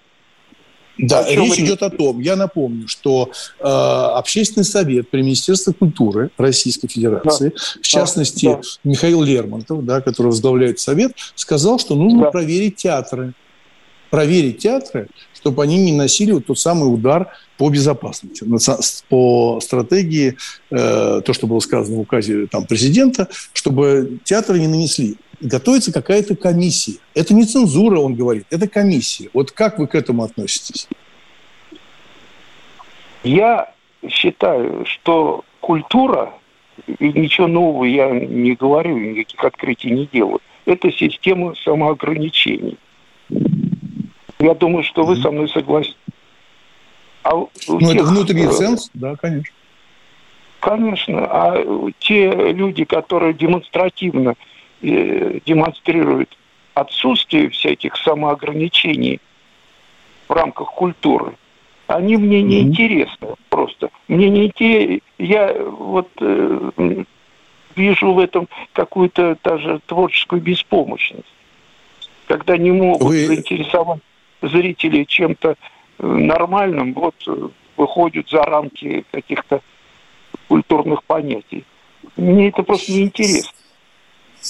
Да, 0.96 1.26
речь 1.28 1.58
идет 1.58 1.82
о 1.82 1.90
том, 1.90 2.20
я 2.20 2.36
напомню, 2.36 2.86
что 2.86 3.30
э, 3.58 3.64
Общественный 3.64 4.64
совет 4.64 5.10
при 5.10 5.22
Министерстве 5.22 5.72
культуры 5.72 6.30
Российской 6.38 6.86
Федерации, 6.86 7.48
да, 7.48 7.80
в 7.82 7.86
частности, 7.86 8.46
да. 8.46 8.60
Михаил 8.84 9.22
Лермонтов, 9.22 9.84
да, 9.84 10.00
который 10.00 10.28
возглавляет 10.28 10.78
совет, 10.78 11.12
сказал, 11.34 11.80
что 11.80 11.96
нужно 11.96 12.22
да. 12.22 12.30
проверить 12.30 12.76
театры 12.76 13.34
проверить 14.14 14.58
театры, 14.58 15.08
чтобы 15.34 15.64
они 15.64 15.76
не 15.76 15.90
носили 15.90 16.30
вот 16.30 16.46
тот 16.46 16.56
самый 16.56 16.84
удар 16.84 17.32
по 17.58 17.68
безопасности, 17.68 18.46
по 19.08 19.58
стратегии, 19.60 20.36
э, 20.70 21.20
то, 21.24 21.32
что 21.32 21.48
было 21.48 21.58
сказано 21.58 21.96
в 21.96 22.00
указе 22.00 22.46
там, 22.46 22.64
президента, 22.64 23.26
чтобы 23.52 24.20
театры 24.22 24.60
не 24.60 24.68
нанесли. 24.68 25.16
Готовится 25.40 25.92
какая-то 25.92 26.36
комиссия. 26.36 26.98
Это 27.12 27.34
не 27.34 27.44
цензура, 27.44 27.98
он 27.98 28.14
говорит, 28.14 28.46
это 28.50 28.68
комиссия. 28.68 29.30
Вот 29.34 29.50
как 29.50 29.80
вы 29.80 29.88
к 29.88 29.96
этому 29.96 30.22
относитесь? 30.22 30.86
Я 33.24 33.72
считаю, 34.08 34.86
что 34.86 35.44
культура, 35.58 36.34
и 36.86 37.08
ничего 37.08 37.48
нового 37.48 37.82
я 37.82 38.10
не 38.12 38.54
говорю, 38.54 38.96
никаких 38.96 39.42
открытий 39.42 39.90
не 39.90 40.06
делаю, 40.06 40.38
это 40.66 40.92
система 40.92 41.56
самоограничений. 41.56 42.78
Я 44.38 44.54
думаю, 44.54 44.84
что 44.84 45.04
вы 45.04 45.16
со 45.16 45.30
мной 45.30 45.48
согласны. 45.48 45.94
А 47.22 47.34
ну, 47.34 47.48
тех, 47.80 47.94
это 47.94 48.04
внутренний 48.04 48.48
ценз, 48.48 48.90
да, 48.92 49.16
конечно. 49.16 49.54
Конечно. 50.60 51.26
А 51.26 51.90
те 51.98 52.30
люди, 52.52 52.84
которые 52.84 53.32
демонстративно 53.32 54.34
э, 54.82 55.40
демонстрируют 55.46 56.36
отсутствие 56.74 57.48
всяких 57.48 57.96
самоограничений 57.96 59.20
в 60.28 60.32
рамках 60.32 60.72
культуры, 60.72 61.34
они 61.86 62.16
мне 62.16 62.42
не 62.42 62.58
mm-hmm. 62.58 62.62
интересны 62.62 63.28
просто. 63.48 63.90
Мне 64.08 64.28
не 64.28 64.46
интересно. 64.46 65.00
Я 65.18 65.54
вот 65.54 66.08
э, 66.20 67.04
вижу 67.76 68.12
в 68.12 68.18
этом 68.18 68.48
какую-то 68.72 69.38
даже 69.42 69.80
творческую 69.86 70.42
беспомощность, 70.42 71.24
когда 72.26 72.56
не 72.56 72.72
могут 72.72 73.02
Вы... 73.02 73.26
заинтересовать 73.26 74.00
зрители 74.48 75.04
чем-то 75.04 75.56
э, 75.98 76.06
нормальным, 76.06 76.92
вот 76.94 77.14
э, 77.26 77.48
выходят 77.76 78.28
за 78.28 78.42
рамки 78.42 79.04
каких-то 79.10 79.60
культурных 80.48 81.04
понятий. 81.04 81.64
Мне 82.16 82.48
это 82.48 82.62
просто 82.62 82.92
неинтересно. 82.92 83.53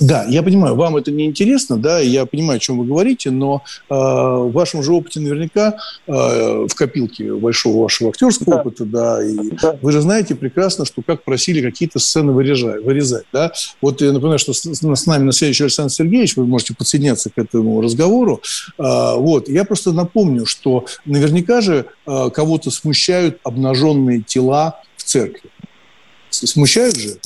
Да, 0.00 0.24
я 0.28 0.42
понимаю, 0.42 0.74
вам 0.74 0.96
это 0.96 1.10
не 1.10 1.26
интересно, 1.26 1.76
да, 1.76 2.00
я 2.00 2.26
понимаю, 2.26 2.56
о 2.56 2.60
чем 2.60 2.78
вы 2.78 2.86
говорите, 2.86 3.30
но 3.30 3.62
э, 3.88 3.94
в 3.94 4.50
вашем 4.52 4.82
же 4.82 4.92
опыте 4.92 5.20
наверняка 5.20 5.76
э, 6.06 6.12
в 6.12 6.74
копилке 6.74 7.32
большого 7.32 7.84
вашего 7.84 8.10
актерского 8.10 8.56
да. 8.56 8.60
опыта, 8.60 8.84
да, 8.84 9.24
и 9.24 9.50
да. 9.50 9.78
вы 9.80 9.92
же 9.92 10.00
знаете 10.00 10.34
прекрасно, 10.34 10.84
что 10.84 11.02
как 11.02 11.22
просили 11.22 11.62
какие-то 11.62 11.98
сцены 11.98 12.32
вырезать, 12.32 12.82
вырезать, 12.84 13.24
да. 13.32 13.52
Вот 13.80 14.00
я 14.00 14.12
напоминаю, 14.12 14.38
что 14.38 14.52
с, 14.52 14.64
с 14.64 15.06
нами 15.06 15.24
на 15.24 15.32
следующий 15.32 15.64
Александр 15.64 15.92
Сергеевич, 15.92 16.36
вы 16.36 16.46
можете 16.46 16.74
подсоединяться 16.74 17.30
к 17.30 17.38
этому 17.38 17.80
разговору. 17.80 18.42
Э, 18.78 19.14
вот, 19.16 19.48
я 19.48 19.64
просто 19.64 19.92
напомню, 19.92 20.46
что 20.46 20.86
наверняка 21.04 21.60
же 21.60 21.86
э, 22.06 22.30
кого-то 22.30 22.70
смущают 22.70 23.38
обнаженные 23.44 24.22
тела 24.22 24.80
в 24.96 25.04
церкви. 25.04 25.50
Смущают 26.30 26.96
же? 26.96 27.16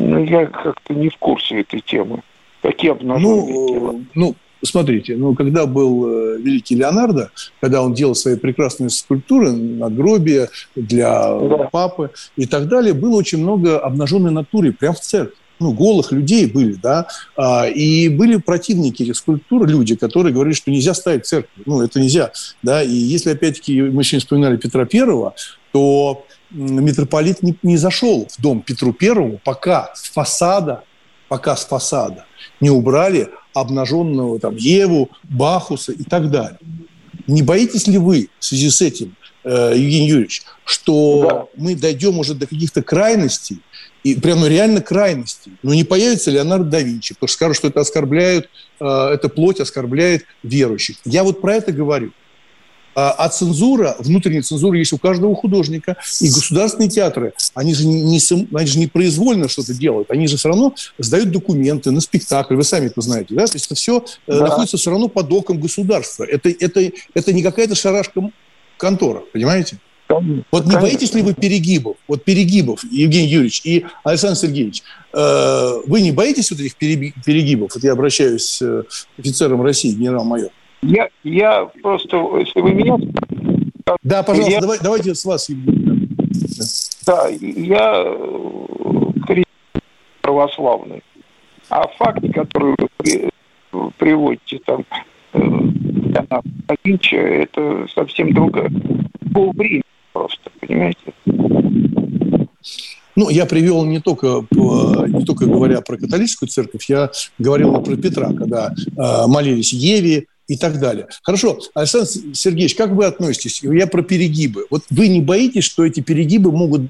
Ну, 0.00 0.24
я 0.24 0.46
как-то 0.46 0.94
не 0.94 1.08
в 1.08 1.16
курсе 1.16 1.60
этой 1.60 1.80
темы. 1.80 2.22
Какие 2.62 2.92
обнаженные 2.92 3.80
ну, 3.80 4.04
Ну, 4.14 4.34
смотрите, 4.62 5.16
ну, 5.16 5.34
когда 5.34 5.66
был 5.66 6.06
э, 6.08 6.38
великий 6.38 6.74
Леонардо, 6.74 7.30
когда 7.60 7.82
он 7.82 7.94
делал 7.94 8.14
свои 8.14 8.36
прекрасные 8.36 8.90
скульптуры, 8.90 9.52
надгробия 9.52 10.48
для 10.74 11.38
да. 11.38 11.68
папы 11.70 12.10
и 12.36 12.46
так 12.46 12.68
далее, 12.68 12.94
было 12.94 13.16
очень 13.16 13.38
много 13.38 13.78
обнаженной 13.78 14.30
натуры 14.30 14.72
прямо 14.72 14.94
в 14.94 15.00
церкви 15.00 15.36
ну, 15.60 15.72
голых 15.72 16.10
людей 16.10 16.46
были, 16.46 16.72
да, 16.72 17.06
а, 17.36 17.68
и 17.68 18.08
были 18.08 18.36
противники 18.38 19.02
этих 19.02 19.16
скульптур, 19.16 19.66
люди, 19.66 19.94
которые 19.94 20.32
говорили, 20.32 20.54
что 20.54 20.70
нельзя 20.70 20.94
ставить 20.94 21.26
церковь, 21.26 21.50
ну, 21.66 21.82
это 21.82 22.00
нельзя, 22.00 22.32
да, 22.62 22.82
и 22.82 22.90
если, 22.90 23.30
опять-таки, 23.30 23.82
мы 23.82 24.02
сегодня 24.02 24.20
вспоминали 24.20 24.56
Петра 24.56 24.86
Первого, 24.86 25.34
то 25.72 26.26
митрополит 26.50 27.42
не, 27.42 27.56
не 27.62 27.76
зашел 27.76 28.28
в 28.30 28.40
дом 28.40 28.62
Петру 28.62 28.92
Первому, 28.92 29.40
пока 29.44 29.92
с 29.94 30.10
фасада, 30.10 30.82
пока 31.28 31.56
с 31.56 31.64
фасада 31.64 32.26
не 32.60 32.70
убрали 32.70 33.28
обнаженного 33.54 34.38
там 34.40 34.56
Еву, 34.56 35.10
Бахуса 35.24 35.92
и 35.92 36.02
так 36.02 36.30
далее. 36.30 36.58
Не 37.26 37.42
боитесь 37.42 37.86
ли 37.86 37.98
вы 37.98 38.28
в 38.38 38.44
связи 38.44 38.70
с 38.70 38.80
этим, 38.80 39.16
э, 39.44 39.74
Евгений 39.76 40.08
Юрьевич, 40.08 40.42
что 40.64 41.28
да. 41.28 41.46
мы 41.56 41.74
дойдем 41.74 42.18
уже 42.18 42.34
до 42.34 42.46
каких-то 42.46 42.82
крайностей, 42.82 43.60
и 44.02 44.14
прямо 44.14 44.48
реально 44.48 44.80
крайности. 44.80 45.50
Но 45.62 45.74
не 45.74 45.84
появится 45.84 46.30
Леонардо 46.30 46.70
да 46.70 46.80
Винчи, 46.80 47.14
потому 47.14 47.28
что 47.28 47.36
скажут, 47.36 47.56
что 47.56 47.68
это 47.68 47.80
оскорбляет, 47.80 48.48
э, 48.80 48.84
эта 48.86 49.28
плоть 49.28 49.60
оскорбляет 49.60 50.24
верующих. 50.42 50.96
Я 51.04 51.22
вот 51.22 51.40
про 51.40 51.54
это 51.56 51.72
говорю. 51.72 52.12
А, 53.00 53.12
а 53.12 53.28
цензура, 53.30 53.96
внутренняя 53.98 54.42
цензура 54.42 54.76
есть 54.76 54.92
у 54.92 54.98
каждого 54.98 55.34
художника. 55.34 55.96
И 56.20 56.26
государственные 56.26 56.90
театры, 56.90 57.32
они 57.54 57.74
же 57.74 57.86
не, 57.86 58.02
не, 58.02 58.20
они 58.54 58.66
же 58.66 58.78
не 58.78 58.88
произвольно 58.88 59.48
что-то 59.48 59.72
делают. 59.72 60.10
Они 60.10 60.26
же 60.26 60.36
все 60.36 60.48
равно 60.48 60.74
сдают 60.98 61.30
документы 61.30 61.92
на 61.92 62.00
спектакль. 62.02 62.56
Вы 62.56 62.64
сами 62.64 62.86
это 62.86 63.00
знаете. 63.00 63.34
Да? 63.34 63.46
То 63.46 63.54
есть 63.54 63.66
это 63.66 63.74
все 63.74 64.04
э, 64.26 64.38
да. 64.38 64.40
находится 64.40 64.76
все 64.76 64.90
равно 64.90 65.08
под 65.08 65.32
оком 65.32 65.58
государства. 65.58 66.24
Это, 66.24 66.50
это, 66.50 66.90
это 67.14 67.32
не 67.32 67.42
какая-то 67.42 67.74
шарашка 67.74 68.30
контора, 68.76 69.22
понимаете? 69.32 69.78
Вот 70.50 70.66
не 70.66 70.76
боитесь 70.76 71.14
ли 71.14 71.22
вы 71.22 71.34
перегибов? 71.34 71.96
Вот 72.08 72.24
перегибов, 72.24 72.82
Евгений 72.90 73.28
Юрьевич 73.28 73.62
и 73.64 73.86
Александр 74.02 74.36
Сергеевич, 74.36 74.82
э, 75.14 75.72
вы 75.86 76.00
не 76.00 76.10
боитесь 76.10 76.50
вот 76.50 76.60
этих 76.60 76.74
перегибов? 76.76 77.70
Вот 77.74 77.84
я 77.84 77.92
обращаюсь 77.92 78.58
к 78.58 78.62
э, 78.64 78.82
офицерам 79.16 79.62
России, 79.62 79.92
генерал-майор. 79.92 80.50
Я, 80.82 81.08
я 81.24 81.70
просто, 81.82 82.16
если 82.38 82.60
вы 82.60 82.72
меня... 82.72 82.96
Да, 84.02 84.22
пожалуйста, 84.22 84.52
я... 84.52 84.60
давай, 84.60 84.78
давайте 84.82 85.14
с 85.14 85.24
вас, 85.24 85.48
Евгений. 85.48 86.08
Да, 87.06 87.28
я 87.28 88.04
э, 88.06 89.42
православный. 90.20 91.02
А 91.68 91.86
факты, 91.88 92.32
которые 92.32 92.76
вы 92.78 92.88
при, 92.96 93.30
приводите 93.98 94.60
там, 94.64 94.84
для 95.32 96.26
нас, 96.28 96.42
это 97.12 97.86
совсем 97.94 98.32
другое. 98.32 98.70
Полвремени 99.32 99.82
просто, 100.12 100.50
понимаете? 100.60 100.98
Ну, 103.16 103.28
я 103.28 103.44
привел 103.44 103.84
не 103.84 104.00
только, 104.00 104.46
не 104.50 105.24
только 105.24 105.46
говоря 105.46 105.80
про 105.80 105.96
католическую 105.96 106.48
церковь, 106.48 106.86
я 106.88 107.10
говорил 107.38 107.80
про 107.82 107.96
Петра, 107.96 108.28
когда 108.32 108.72
э, 108.72 109.26
молились 109.26 109.72
Еве 109.72 110.26
и 110.50 110.56
так 110.56 110.80
далее. 110.80 111.06
Хорошо, 111.22 111.60
Александр 111.74 112.08
Сергеевич, 112.34 112.74
как 112.74 112.90
вы 112.90 113.04
относитесь? 113.04 113.62
Я 113.62 113.86
про 113.86 114.02
перегибы. 114.02 114.66
Вот 114.68 114.82
вы 114.90 115.06
не 115.06 115.20
боитесь, 115.20 115.62
что 115.62 115.86
эти 115.86 116.00
перегибы 116.00 116.50
могут 116.50 116.82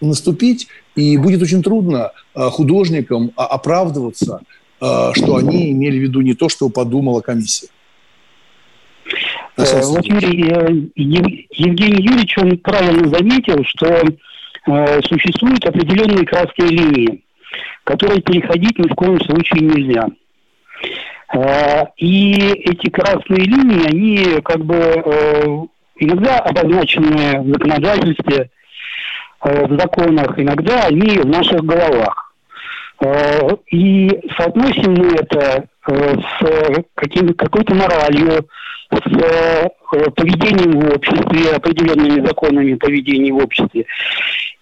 наступить, 0.00 0.66
и 0.96 1.16
будет 1.16 1.40
очень 1.42 1.62
трудно 1.62 2.10
э, 2.34 2.40
художникам 2.50 3.30
оправдываться, 3.36 4.40
э, 4.80 5.12
что 5.14 5.36
они 5.36 5.70
имели 5.70 5.96
в 6.00 6.02
виду 6.02 6.22
не 6.22 6.34
то, 6.34 6.48
что 6.48 6.68
подумала 6.70 7.20
комиссия? 7.20 7.68
Юрий, 9.56 10.50
э, 10.50 10.90
Евгений 10.96 12.02
Юрьевич, 12.02 12.36
он 12.38 12.58
правильно 12.58 13.08
заметил, 13.08 13.62
что 13.64 13.86
э, 13.86 15.00
существуют 15.02 15.64
определенные 15.64 16.26
красные 16.26 16.70
линии, 16.70 17.22
которые 17.84 18.20
переходить 18.22 18.76
ни 18.80 18.88
в 18.88 18.94
коем 18.96 19.20
случае 19.20 19.60
нельзя. 19.60 20.08
И 21.96 22.32
эти 22.34 22.90
красные 22.90 23.44
линии, 23.44 23.86
они 23.86 24.40
как 24.42 24.64
бы 24.64 25.68
иногда 25.96 26.38
обозначены 26.38 27.40
в 27.40 27.48
законодательстве, 27.52 28.50
в 29.40 29.78
законах, 29.78 30.38
иногда 30.38 30.84
они 30.84 31.18
в 31.18 31.26
наших 31.26 31.64
головах. 31.64 32.34
И 33.70 34.10
соотносим 34.36 34.94
мы 34.94 35.14
это 35.14 35.66
с 35.86 36.84
каким, 36.94 37.34
какой-то 37.34 37.74
моралью, 37.74 38.46
с 38.92 39.06
э, 39.06 39.68
поведением 40.14 40.80
в 40.80 40.94
обществе, 40.94 41.56
определенными 41.56 42.24
законами 42.26 42.74
поведения 42.74 43.32
в 43.32 43.42
обществе. 43.42 43.86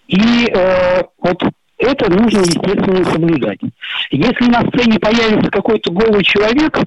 И 0.07 0.47
э, 0.53 1.01
вот 1.19 1.43
это 1.81 2.11
нужно, 2.11 2.39
естественно, 2.39 3.03
соблюдать. 3.05 3.59
Если 4.11 4.45
на 4.45 4.61
сцене 4.69 4.99
появится 4.99 5.49
какой-то 5.49 5.91
голый 5.91 6.23
человек, 6.23 6.77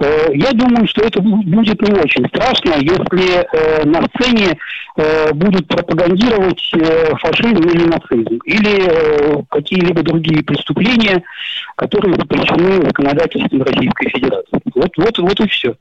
э, 0.00 0.28
я 0.34 0.52
думаю, 0.52 0.88
что 0.88 1.02
это 1.02 1.20
будет 1.20 1.80
не 1.82 2.00
очень 2.00 2.26
страшно, 2.28 2.74
если 2.80 3.42
э, 3.42 3.84
на 3.84 4.06
сцене 4.08 4.56
э, 4.96 5.32
будут 5.32 5.68
пропагандировать 5.68 6.70
э, 6.74 7.14
фашизм 7.16 7.68
или 7.68 7.84
нацизм, 7.84 8.40
или 8.44 8.80
э, 8.80 9.42
какие-либо 9.50 10.02
другие 10.02 10.42
преступления, 10.42 11.22
которые 11.76 12.14
запрещены 12.14 12.84
законодательством 12.84 13.62
Российской 13.62 14.08
Федерации. 14.10 14.60
Вот, 14.74 14.90
вот, 14.96 15.18
вот 15.18 15.40
и 15.40 15.48
все. 15.48 15.74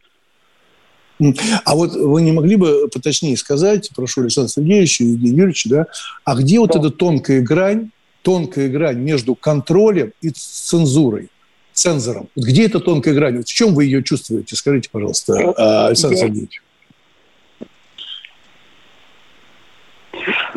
А 1.66 1.76
вот 1.76 1.92
вы 1.92 2.22
не 2.22 2.32
могли 2.32 2.56
бы 2.56 2.88
поточнее 2.94 3.36
сказать, 3.36 3.90
прошу 3.96 4.22
Александра 4.22 4.50
Сергеевича 4.50 5.04
и 5.04 5.08
Евгения 5.08 5.38
Юрьевича, 5.38 5.70
да, 5.70 5.88
а 6.24 6.36
где 6.36 6.56
да. 6.56 6.62
вот 6.62 6.76
эта 6.76 6.90
тонкая 6.90 7.42
грань, 7.42 7.90
тонкая 8.22 8.70
грань 8.70 8.98
между 8.98 9.36
контролем 9.36 10.14
и 10.22 10.30
цензурой, 10.30 11.30
цензором? 11.74 12.30
Вот 12.36 12.46
где 12.46 12.66
эта 12.66 12.80
тонкая 12.80 13.14
грань? 13.14 13.38
Вот 13.38 13.48
в 13.48 13.54
чем 13.54 13.74
вы 13.74 13.86
ее 13.86 14.04
чувствуете? 14.04 14.56
Скажите, 14.56 14.90
пожалуйста, 14.92 15.54
а, 15.58 15.88
Александр 15.88 16.16
Я... 16.16 16.22
Сергеевич. 16.22 16.62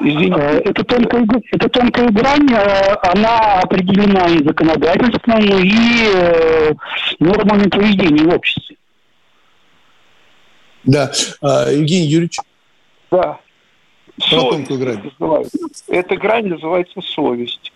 Извините. 0.05 0.41
Э, 0.41 0.59
эта 0.65 0.85
тонкая, 0.85 1.27
эта 1.53 1.69
тонкая 1.69 2.09
грань, 2.11 2.53
э, 2.53 2.95
она 3.03 3.61
определена 3.61 4.27
и 4.29 4.43
законодательством, 4.43 5.41
и 5.41 6.11
э, 6.13 6.73
нормами 7.21 7.69
поведения 7.69 8.25
в 8.25 8.35
обществе. 8.35 8.77
Да. 10.85 11.13
А, 11.41 11.71
Евгений 11.71 12.07
Юрьевич? 12.07 12.39
Да. 13.11 13.39
Совесть 14.21 14.71
грань. 14.71 15.13
Называется. 15.19 15.59
Эта 15.89 16.17
грань 16.17 16.47
называется 16.47 17.01
совесть. 17.01 17.73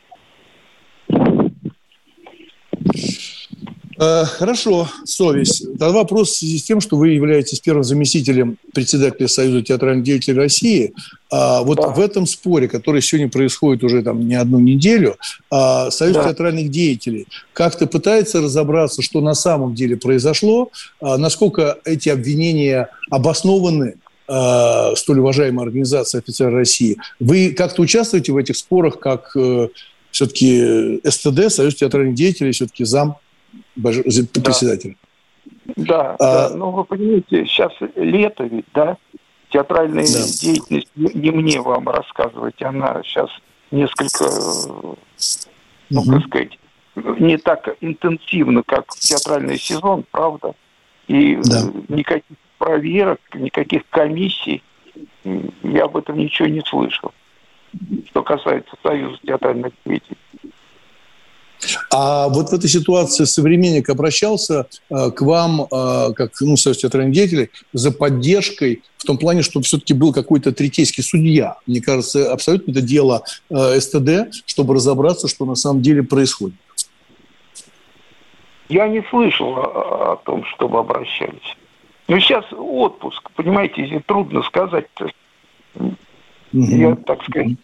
Э, 3.99 4.25
хорошо, 4.25 4.89
совесть. 5.05 5.65
Тогда 5.79 5.93
вопрос 5.93 6.31
в 6.31 6.37
связи 6.37 6.59
с 6.59 6.65
тем, 6.65 6.81
что 6.81 6.97
вы 6.97 7.11
являетесь 7.11 7.61
первым 7.61 7.83
заместителем 7.83 8.59
председателя 8.75 9.27
Союза 9.27 9.63
театральных 9.63 10.05
деятелей 10.05 10.37
России. 10.37 10.93
А 11.31 11.63
вот 11.63 11.79
да. 11.79 11.89
в 11.89 11.99
этом 11.99 12.27
споре, 12.27 12.69
который 12.69 13.01
сегодня 13.01 13.31
происходит 13.31 13.83
уже 13.85 14.03
там 14.03 14.29
не 14.29 14.35
одну 14.35 14.61
неделю, 14.61 15.17
а 15.51 15.91
Союз 15.91 16.17
да. 16.17 16.25
театральных 16.25 16.71
деятелей 16.71 17.27
как-то 17.55 17.87
пытается 17.87 18.43
разобраться, 18.43 19.01
что 19.01 19.23
на 19.23 19.35
самом 19.35 19.75
деле 19.75 19.97
произошло, 19.97 20.71
а 21.01 21.17
насколько 21.17 21.79
эти 21.85 22.11
обвинения 22.11 22.91
обоснованы, 23.11 23.95
а, 24.29 24.95
столь 24.97 25.21
уважаемая 25.21 25.67
организация 25.67 26.21
офицеров 26.21 26.55
России. 26.55 26.97
Вы 27.21 27.55
как-то 27.57 27.83
участвуете 27.83 28.33
в 28.33 28.37
этих 28.37 28.57
спорах, 28.57 28.99
как 28.99 29.37
э, 29.37 29.69
все-таки 30.11 31.01
СТД, 31.05 31.51
Союз 31.51 31.77
театральных 31.77 32.15
деятелей, 32.15 32.53
все-таки 32.53 32.85
зам 32.85 33.17
председатель. 33.75 34.97
Да, 35.77 36.17
а, 36.19 36.49
да, 36.49 36.57
ну 36.57 36.71
вы 36.71 36.85
понимаете, 36.85 37.45
сейчас 37.47 37.73
лето 37.95 38.45
ведь, 38.45 38.67
да? 38.75 38.97
Театральная 39.51 40.07
да. 40.07 40.23
деятельность 40.41 40.89
не 40.97 41.31
мне 41.31 41.61
вам 41.61 41.89
рассказывать, 41.89 42.61
она 42.63 43.01
сейчас 43.05 43.31
несколько, 43.71 44.25
ну, 45.91 46.01
угу. 46.01 46.13
как 46.13 46.25
сказать, 46.27 46.59
не 47.21 47.37
так 47.37 47.77
интенсивно, 47.81 48.63
как 48.67 48.87
театральный 48.99 49.59
сезон, 49.59 50.05
правда? 50.11 50.55
И 51.07 51.37
да. 51.45 51.63
никаких 51.89 52.37
проверок, 52.59 53.21
никаких 53.35 53.83
комиссий, 53.91 54.63
я 55.63 55.85
об 55.85 55.97
этом 55.97 56.19
ничего 56.19 56.49
не 56.49 56.63
слышал, 56.63 57.13
что 58.09 58.23
касается 58.23 58.75
Союза 58.83 59.19
театральных 59.25 59.73
деятелей. 59.85 60.17
А 61.91 62.29
вот 62.29 62.51
в 62.51 62.53
этой 62.53 62.69
ситуации 62.69 63.25
современник 63.25 63.89
обращался 63.89 64.67
э, 64.91 65.11
к 65.11 65.23
вам, 65.23 65.63
э, 65.63 66.13
как 66.15 66.33
ну, 66.41 66.57
союз 66.57 66.79
театральных 66.79 67.15
деятелей, 67.15 67.51
за 67.73 67.93
поддержкой 67.93 68.83
в 68.99 69.05
том 69.05 69.19
плане, 69.19 69.43
чтобы 69.43 69.65
все-таки 69.65 69.95
был 69.95 70.13
какой-то 70.13 70.53
третейский 70.53 71.03
судья. 71.03 71.57
Мне 71.67 71.81
кажется, 71.81 72.33
абсолютно 72.33 72.73
это 72.73 72.83
дело 72.83 73.25
э, 73.51 73.81
СТД, 73.81 74.35
чтобы 74.47 74.75
разобраться, 74.75 75.29
что 75.29 75.45
на 75.45 75.55
самом 75.55 75.83
деле 75.83 76.03
происходит. 76.03 76.57
Я 78.69 78.89
не 78.89 79.03
слышал 79.11 79.49
о, 79.57 80.13
о 80.13 80.17
том, 80.25 80.45
чтобы 80.45 80.79
обращались. 80.79 81.57
Ну, 82.09 82.21
сейчас 82.21 82.45
отпуск, 82.53 83.31
понимаете, 83.35 84.03
трудно 84.07 84.43
сказать-то. 84.43 85.11
Mm-hmm. 85.75 85.97
Я, 86.53 86.95
так 86.97 87.23
сказать, 87.25 87.57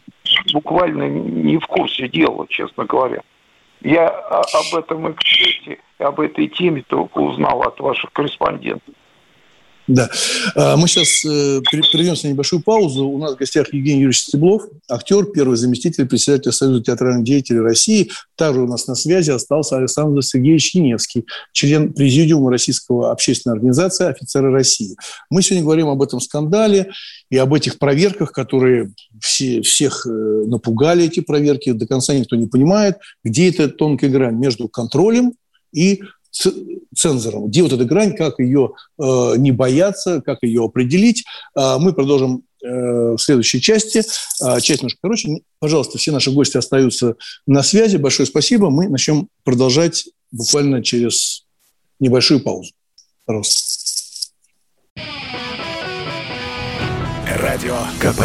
буквально 0.52 1.08
не 1.08 1.58
в 1.58 1.66
курсе 1.66 2.08
дела, 2.08 2.46
честно 2.48 2.84
говоря. 2.84 3.22
Я 3.80 4.08
об 4.08 4.78
этом 4.78 5.10
эксперте, 5.12 5.78
об 5.98 6.20
этой 6.20 6.48
теме 6.48 6.82
только 6.86 7.18
узнал 7.18 7.62
от 7.62 7.78
ваших 7.80 8.12
корреспондентов. 8.12 8.94
Да. 9.88 10.08
А, 10.54 10.76
мы 10.76 10.86
сейчас 10.86 11.24
э, 11.24 11.60
прервемся 11.90 12.26
на 12.26 12.32
небольшую 12.32 12.62
паузу. 12.62 13.06
У 13.06 13.18
нас 13.18 13.34
в 13.34 13.36
гостях 13.36 13.72
Евгений 13.72 14.02
Юрьевич 14.02 14.22
Стеблов, 14.22 14.62
актер, 14.88 15.26
первый 15.26 15.56
заместитель 15.56 16.06
председателя 16.06 16.52
Союза 16.52 16.82
театральных 16.82 17.24
деятелей 17.24 17.60
России. 17.60 18.10
Также 18.36 18.62
у 18.62 18.68
нас 18.68 18.86
на 18.86 18.94
связи 18.94 19.30
остался 19.30 19.76
Александр 19.76 20.22
Сергеевич 20.22 20.74
Яневский, 20.74 21.26
член 21.52 21.92
Президиума 21.92 22.50
Российского 22.50 23.10
общественной 23.10 23.54
организации 23.54 24.06
«Офицеры 24.06 24.52
России». 24.52 24.96
Мы 25.30 25.42
сегодня 25.42 25.64
говорим 25.64 25.88
об 25.88 26.00
этом 26.00 26.20
скандале 26.20 26.92
и 27.28 27.36
об 27.36 27.52
этих 27.52 27.78
проверках, 27.78 28.30
которые 28.30 28.92
все, 29.20 29.62
всех 29.62 30.06
э, 30.06 30.10
напугали, 30.10 31.06
эти 31.06 31.20
проверки. 31.20 31.72
До 31.72 31.88
конца 31.88 32.14
никто 32.14 32.36
не 32.36 32.46
понимает, 32.46 32.98
где 33.24 33.48
эта 33.48 33.68
тонкая 33.68 34.10
грань 34.10 34.36
между 34.36 34.68
контролем 34.68 35.32
и 35.72 36.02
цензором. 36.32 37.48
Где 37.48 37.62
вот 37.62 37.72
эта 37.72 37.84
грань, 37.84 38.16
как 38.16 38.38
ее 38.38 38.72
э, 38.98 39.34
не 39.36 39.52
бояться, 39.52 40.20
как 40.20 40.38
ее 40.42 40.64
определить. 40.64 41.24
Э, 41.56 41.76
мы 41.78 41.92
продолжим 41.92 42.44
э, 42.62 42.66
в 42.68 43.18
следующей 43.18 43.60
части. 43.60 44.02
Э, 44.42 44.60
часть 44.60 44.80
немножко 44.80 44.98
короче. 45.02 45.28
Пожалуйста, 45.58 45.98
все 45.98 46.12
наши 46.12 46.30
гости 46.30 46.56
остаются 46.56 47.16
на 47.46 47.62
связи. 47.62 47.96
Большое 47.96 48.26
спасибо. 48.26 48.70
Мы 48.70 48.88
начнем 48.88 49.28
продолжать 49.44 50.08
буквально 50.30 50.82
через 50.82 51.44
небольшую 52.00 52.40
паузу. 52.40 52.72
Пожалуйста. 53.24 53.72
Радио 57.26 57.76
КП. 58.00 58.22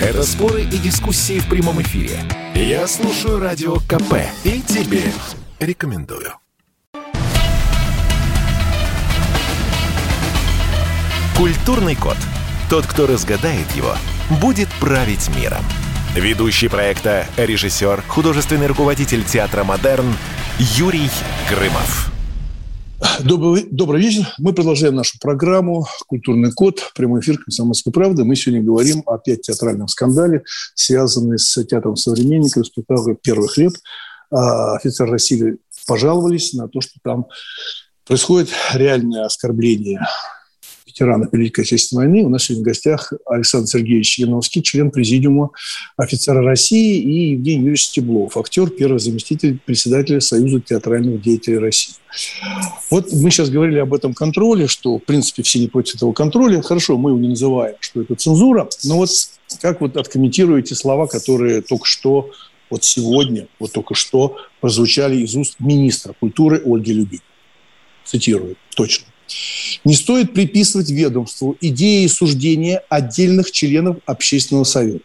Это 0.00 0.24
споры 0.24 0.62
и 0.62 0.78
дискуссии 0.78 1.38
в 1.38 1.48
прямом 1.48 1.80
эфире. 1.82 2.18
Я 2.54 2.86
слушаю 2.86 3.38
Радио 3.38 3.76
КП 3.76 4.14
и 4.44 4.60
тебе 4.62 5.02
рекомендую. 5.60 6.41
Культурный 11.42 11.96
код. 11.96 12.14
Тот, 12.70 12.86
кто 12.86 13.04
разгадает 13.04 13.68
его, 13.72 13.96
будет 14.40 14.68
править 14.78 15.28
миром. 15.34 15.64
Ведущий 16.14 16.68
проекта, 16.68 17.26
режиссер, 17.36 18.00
художественный 18.06 18.68
руководитель 18.68 19.24
театра 19.24 19.64
«Модерн» 19.64 20.06
Юрий 20.60 21.10
Грымов. 21.50 22.12
Добрый, 23.24 23.66
добрый 23.68 24.00
вечер. 24.00 24.28
Мы 24.38 24.52
продолжаем 24.52 24.94
нашу 24.94 25.18
программу 25.18 25.88
«Культурный 26.06 26.52
код», 26.52 26.92
прямой 26.94 27.22
эфир 27.22 27.38
«Комсомольской 27.38 27.92
правды». 27.92 28.22
Мы 28.22 28.36
сегодня 28.36 28.62
говорим 28.62 29.02
о 29.06 29.14
опять 29.14 29.42
театральном 29.42 29.88
скандале, 29.88 30.44
связанном 30.76 31.38
с 31.38 31.64
театром 31.64 31.96
современников, 31.96 32.68
спектаклем 32.68 33.18
«Первый 33.20 33.48
хлеб». 33.48 33.72
А, 34.30 34.76
офицеры 34.76 35.10
России 35.10 35.56
пожаловались 35.88 36.52
на 36.52 36.68
то, 36.68 36.80
что 36.80 37.00
там 37.02 37.26
происходит 38.06 38.50
реальное 38.74 39.24
оскорбление 39.24 39.98
ветеранов 41.02 41.32
Великой 41.32 41.62
Отечественной 41.62 42.06
войны. 42.06 42.24
У 42.24 42.28
нас 42.28 42.44
сегодня 42.44 42.62
в 42.62 42.66
гостях 42.66 43.12
Александр 43.26 43.68
Сергеевич 43.68 44.18
Яновский, 44.18 44.62
член 44.62 44.90
Президиума 44.90 45.50
офицера 45.96 46.42
России, 46.42 47.00
и 47.00 47.30
Евгений 47.32 47.60
Юрьевич 47.60 47.86
Стеблов, 47.86 48.36
актер, 48.36 48.70
первый 48.70 48.98
заместитель 48.98 49.58
председателя 49.64 50.20
Союза 50.20 50.60
театральных 50.60 51.20
деятелей 51.20 51.58
России. 51.58 51.94
Вот 52.90 53.12
мы 53.12 53.30
сейчас 53.30 53.50
говорили 53.50 53.78
об 53.78 53.94
этом 53.94 54.14
контроле, 54.14 54.66
что, 54.66 54.98
в 54.98 55.04
принципе, 55.04 55.42
все 55.42 55.58
не 55.58 55.68
против 55.68 55.96
этого 55.96 56.12
контроля. 56.12 56.62
Хорошо, 56.62 56.96
мы 56.96 57.10
его 57.10 57.18
не 57.18 57.28
называем, 57.28 57.76
что 57.80 58.02
это 58.02 58.14
цензура, 58.14 58.68
но 58.84 58.96
вот 58.96 59.10
как 59.60 59.80
вот 59.80 59.96
откомментируете 59.96 60.74
слова, 60.74 61.06
которые 61.06 61.62
только 61.62 61.86
что, 61.86 62.30
вот 62.70 62.84
сегодня, 62.84 63.48
вот 63.58 63.72
только 63.72 63.94
что 63.94 64.36
прозвучали 64.60 65.16
из 65.16 65.34
уст 65.36 65.56
министра 65.58 66.14
культуры 66.18 66.62
Ольги 66.64 66.92
Любимой? 66.92 67.22
Цитирую, 68.04 68.56
точно. 68.74 69.06
Не 69.84 69.94
стоит 69.94 70.32
приписывать 70.32 70.90
ведомству 70.90 71.56
идеи 71.60 72.04
и 72.04 72.08
суждения 72.08 72.82
отдельных 72.88 73.50
членов 73.50 73.96
общественного 74.06 74.64
совета. 74.64 75.04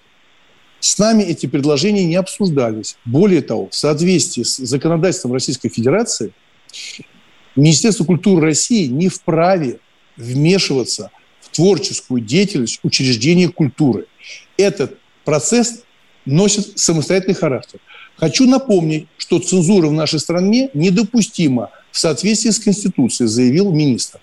С 0.79 0.97
нами 0.99 1.23
эти 1.23 1.47
предложения 1.47 2.05
не 2.05 2.15
обсуждались. 2.15 2.97
Более 3.05 3.41
того, 3.41 3.69
в 3.69 3.75
соответствии 3.75 4.43
с 4.43 4.57
законодательством 4.57 5.33
Российской 5.33 5.69
Федерации, 5.69 6.33
Министерство 7.55 8.05
культуры 8.05 8.41
России 8.41 8.85
не 8.85 9.09
вправе 9.09 9.79
вмешиваться 10.15 11.09
в 11.41 11.49
творческую 11.49 12.21
деятельность 12.21 12.79
учреждения 12.83 13.49
культуры. 13.49 14.05
Этот 14.57 14.99
процесс 15.25 15.83
носит 16.25 16.77
самостоятельный 16.77 17.33
характер. 17.33 17.79
Хочу 18.15 18.47
напомнить, 18.47 19.07
что 19.17 19.39
цензура 19.39 19.87
в 19.87 19.93
нашей 19.93 20.19
стране 20.19 20.69
недопустима 20.73 21.71
в 21.97 21.99
соответствии 21.99 22.51
с 22.51 22.59
Конституцией, 22.59 23.27
заявил 23.27 23.71
министр. 23.71 24.19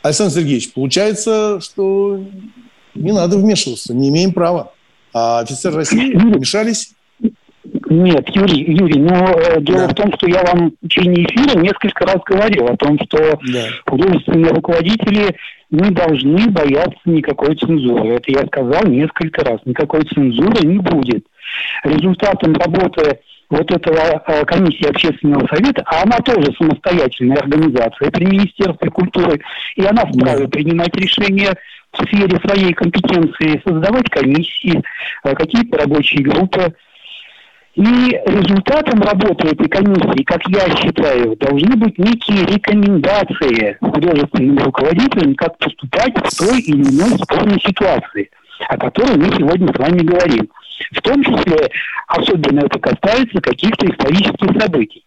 Александр 0.00 0.32
Сергеевич, 0.32 0.72
получается, 0.72 1.60
что 1.60 2.24
не 2.94 3.12
надо 3.12 3.36
вмешиваться, 3.36 3.92
не 3.92 4.08
имеем 4.08 4.32
права. 4.32 4.72
А 5.12 5.40
офицеры 5.40 5.76
России 5.76 6.14
вмешались 6.14 6.92
нет, 7.90 8.26
Юрий, 8.34 8.64
Юрий, 8.72 9.00
но 9.00 9.34
э, 9.38 9.60
дело 9.60 9.80
да. 9.80 9.88
в 9.88 9.94
том, 9.94 10.12
что 10.14 10.26
я 10.28 10.42
вам 10.44 10.72
в 10.80 10.88
течение 10.88 11.26
эфира 11.26 11.58
несколько 11.58 12.06
раз 12.06 12.22
говорил 12.24 12.66
о 12.68 12.76
том, 12.78 12.98
что 13.04 13.38
да. 13.52 13.66
художественные 13.86 14.52
руководители 14.52 15.36
не 15.70 15.90
должны 15.90 16.48
бояться 16.48 16.98
никакой 17.04 17.56
цензуры. 17.56 18.14
Это 18.14 18.32
я 18.32 18.46
сказал 18.46 18.84
несколько 18.84 19.44
раз. 19.44 19.60
Никакой 19.66 20.04
цензуры 20.04 20.66
не 20.66 20.78
будет. 20.78 21.26
Результатом 21.84 22.54
работы 22.54 23.18
вот 23.50 23.70
этого 23.70 24.22
э, 24.26 24.44
комиссии 24.44 24.88
общественного 24.88 25.46
совета, 25.46 25.82
а 25.86 26.02
она 26.02 26.18
тоже 26.18 26.52
самостоятельная 26.58 27.38
организация 27.38 28.10
при 28.10 28.26
Министерстве 28.26 28.90
культуры, 28.90 29.40
и 29.76 29.84
она 29.84 30.04
вправе 30.04 30.48
принимать 30.48 30.94
решения 30.96 31.54
в 31.92 32.04
сфере 32.04 32.38
своей 32.46 32.72
компетенции, 32.74 33.62
создавать 33.66 34.10
комиссии, 34.10 34.82
э, 35.24 35.34
какие-то 35.34 35.78
рабочие 35.78 36.22
группы. 36.24 36.74
И 37.74 37.84
результатом 37.84 39.00
работы 39.02 39.48
этой 39.48 39.68
комиссии, 39.68 40.24
как 40.24 40.40
я 40.48 40.68
считаю, 40.76 41.36
должны 41.36 41.76
быть 41.76 41.96
некие 41.96 42.44
рекомендации 42.44 43.78
художественным 43.80 44.58
руководителям, 44.58 45.36
как 45.36 45.56
поступать 45.58 46.12
в 46.16 46.36
той 46.36 46.60
или 46.60 46.82
иной 46.82 47.16
спорной 47.18 47.60
ситуации, 47.60 48.30
о 48.68 48.76
которой 48.76 49.16
мы 49.16 49.34
сегодня 49.36 49.72
с 49.72 49.78
вами 49.78 50.00
говорим. 50.00 50.48
В 50.92 51.02
том 51.02 51.22
числе, 51.22 51.70
особенно 52.06 52.60
это 52.60 52.78
касается 52.78 53.40
каких-то 53.40 53.86
исторических 53.86 54.60
событий. 54.60 55.04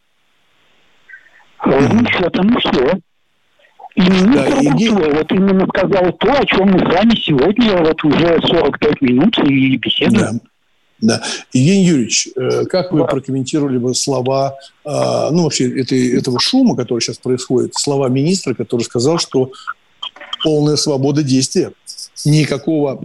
Ровным 1.60 2.08
счетом 2.08 2.56
и 2.56 2.60
все. 2.60 3.00
И 3.96 4.02
министр 4.02 4.64
да, 4.64 4.72
культуры 4.72 5.14
вот 5.14 5.32
именно 5.32 5.68
сказал 5.68 6.14
то, 6.14 6.34
о 6.34 6.46
чем 6.46 6.72
мы 6.72 6.80
с 6.80 6.94
вами 6.94 7.16
сегодня 7.16 7.78
вот 7.78 8.04
уже 8.04 8.40
45 8.42 9.02
минут 9.02 9.38
и 9.40 9.78
беседуем. 9.78 10.38
Да. 10.38 10.40
Да. 11.02 11.22
Евгений 11.52 11.86
Юрьевич, 11.86 12.30
э, 12.36 12.66
как 12.66 12.92
вы 12.92 13.06
прокомментировали 13.08 13.80
бы 13.80 13.96
слова, 13.96 14.56
а, 14.86 15.32
ну, 15.32 15.44
вообще, 15.44 15.82
этой, 15.82 16.16
этого 16.16 16.40
шума, 16.40 16.76
который 16.76 17.00
сейчас 17.00 17.18
происходит, 17.18 17.74
слова 17.74 18.08
министра, 18.08 18.54
который 18.54 18.84
сказал, 18.84 19.18
что 19.18 19.52
полная 20.44 20.76
свобода 20.76 21.24
действия, 21.24 21.72
никакого 22.24 23.02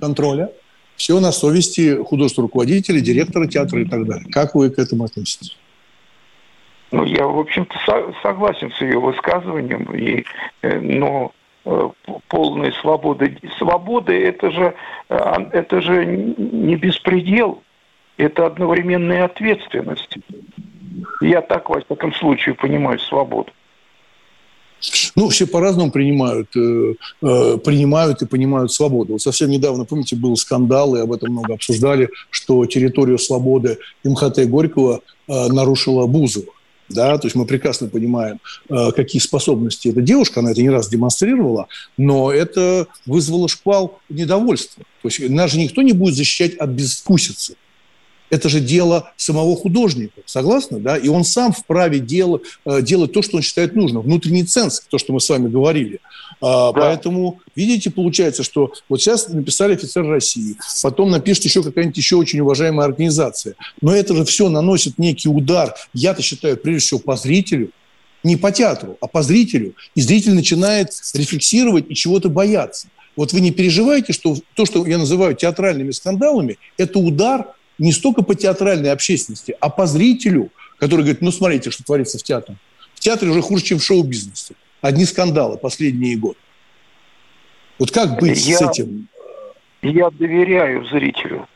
контроля, 0.00 0.50
все 0.96 1.20
на 1.20 1.32
совести 1.32 2.02
художественного 2.02 2.48
руководителя, 2.48 3.00
директора 3.00 3.46
театра 3.46 3.80
и 3.80 3.84
так 3.84 4.06
далее. 4.06 4.26
Как 4.30 4.54
вы 4.54 4.70
к 4.70 4.78
этому 4.78 5.04
относитесь? 5.04 5.56
Ну, 6.92 7.04
я, 7.04 7.26
в 7.26 7.38
общем-то, 7.38 7.76
со- 7.84 8.14
согласен 8.22 8.70
с 8.72 8.80
ее 8.80 9.00
высказыванием, 9.00 9.84
и, 9.92 10.24
э, 10.62 10.80
но 10.80 11.32
э, 11.64 11.88
полной 12.28 12.72
свободы. 12.74 13.36
Свобода 13.58 14.12
это 14.12 14.50
же, 14.50 14.74
э, 15.08 15.34
это 15.52 15.80
же 15.82 16.06
не 16.06 16.76
беспредел, 16.76 17.62
это 18.16 18.46
одновременная 18.46 19.24
ответственность. 19.24 20.16
Я 21.20 21.42
так, 21.42 21.68
во 21.68 21.80
всяком 21.80 22.14
случае, 22.14 22.54
понимаю 22.54 22.98
свободу. 23.00 23.52
Ну, 25.14 25.28
все 25.28 25.46
по-разному 25.46 25.90
принимают, 25.90 26.48
э, 26.56 26.94
э, 27.22 27.58
принимают 27.64 28.22
и 28.22 28.26
понимают 28.26 28.72
свободу. 28.72 29.14
Вот 29.14 29.22
совсем 29.22 29.50
недавно, 29.50 29.84
помните, 29.84 30.16
был 30.16 30.36
скандал, 30.36 30.94
и 30.96 31.00
об 31.00 31.12
этом 31.12 31.32
много 31.32 31.54
обсуждали, 31.54 32.10
что 32.30 32.64
территорию 32.66 33.18
свободы 33.18 33.78
МХТ 34.04 34.46
Горького 34.46 35.00
э, 35.28 35.48
нарушила 35.48 36.06
Бузова. 36.06 36.52
Да, 36.88 37.18
то 37.18 37.26
есть 37.26 37.34
мы 37.34 37.46
прекрасно 37.46 37.88
понимаем, 37.88 38.38
э, 38.68 38.92
какие 38.94 39.20
способности 39.20 39.88
эта 39.88 40.00
девушка, 40.00 40.40
она 40.40 40.52
это 40.52 40.62
не 40.62 40.70
раз 40.70 40.88
демонстрировала, 40.88 41.66
но 41.96 42.30
это 42.30 42.86
вызвало 43.06 43.48
шквал 43.48 43.98
недовольства. 44.08 44.84
То 45.02 45.08
есть 45.08 45.28
нас 45.28 45.50
же 45.50 45.58
никто 45.58 45.82
не 45.82 45.92
будет 45.92 46.14
защищать 46.14 46.54
от 46.54 46.70
безвкусицы. 46.70 47.56
Это 48.30 48.48
же 48.48 48.60
дело 48.60 49.12
самого 49.16 49.56
художника, 49.56 50.20
согласны, 50.26 50.78
да? 50.78 50.96
И 50.96 51.08
он 51.08 51.24
сам 51.24 51.52
вправе 51.52 52.00
дел, 52.00 52.42
э, 52.64 52.82
делать 52.82 53.12
то, 53.12 53.22
что 53.22 53.36
он 53.36 53.42
считает 53.42 53.74
нужным. 53.74 54.02
Внутренний 54.02 54.44
ценз, 54.44 54.82
то, 54.88 54.98
что 54.98 55.12
мы 55.12 55.20
с 55.20 55.28
вами 55.28 55.48
говорили. 55.48 56.00
А, 56.40 56.72
да. 56.72 56.80
Поэтому, 56.80 57.40
видите, 57.54 57.90
получается, 57.90 58.42
что 58.42 58.72
вот 58.88 59.00
сейчас 59.00 59.28
написали 59.28 59.74
офицер 59.74 60.04
России, 60.06 60.56
потом 60.82 61.10
напишет 61.10 61.44
еще 61.44 61.62
какая-нибудь 61.62 61.96
еще 61.96 62.16
очень 62.16 62.40
уважаемая 62.40 62.86
организация. 62.86 63.54
Но 63.80 63.94
это 63.94 64.14
же 64.14 64.24
все 64.24 64.48
наносит 64.48 64.98
некий 64.98 65.28
удар, 65.28 65.74
я-то 65.94 66.22
считаю, 66.22 66.56
прежде 66.56 66.80
всего, 66.80 67.00
по 67.00 67.16
зрителю, 67.16 67.70
не 68.22 68.36
по 68.36 68.50
театру, 68.50 68.98
а 69.00 69.06
по 69.06 69.22
зрителю. 69.22 69.74
И 69.94 70.00
зритель 70.00 70.34
начинает 70.34 70.90
рефлексировать 71.14 71.86
и 71.88 71.94
чего-то 71.94 72.28
бояться. 72.28 72.88
Вот 73.14 73.32
вы 73.32 73.40
не 73.40 73.50
переживаете, 73.50 74.12
что 74.12 74.36
то, 74.54 74.66
что 74.66 74.86
я 74.86 74.98
называю 74.98 75.34
театральными 75.34 75.90
скандалами, 75.92 76.58
это 76.76 76.98
удар 76.98 77.54
не 77.78 77.92
столько 77.92 78.22
по 78.22 78.34
театральной 78.34 78.92
общественности, 78.92 79.56
а 79.60 79.68
по 79.68 79.86
зрителю, 79.86 80.50
который 80.78 81.00
говорит, 81.00 81.20
ну 81.20 81.30
смотрите, 81.30 81.70
что 81.70 81.84
творится 81.84 82.18
в 82.18 82.22
театре. 82.22 82.56
В 82.94 83.00
театре 83.00 83.30
уже 83.30 83.42
хуже, 83.42 83.64
чем 83.64 83.78
в 83.78 83.84
шоу-бизнесе. 83.84 84.54
Одни 84.80 85.04
скандалы 85.04 85.58
последние 85.58 86.16
годы. 86.16 86.38
Вот 87.78 87.90
как 87.90 88.18
быть 88.18 88.46
я, 88.46 88.56
с 88.56 88.62
этим? 88.62 89.08
Я 89.82 90.10
доверяю 90.10 90.86
зрителю. 90.86 91.46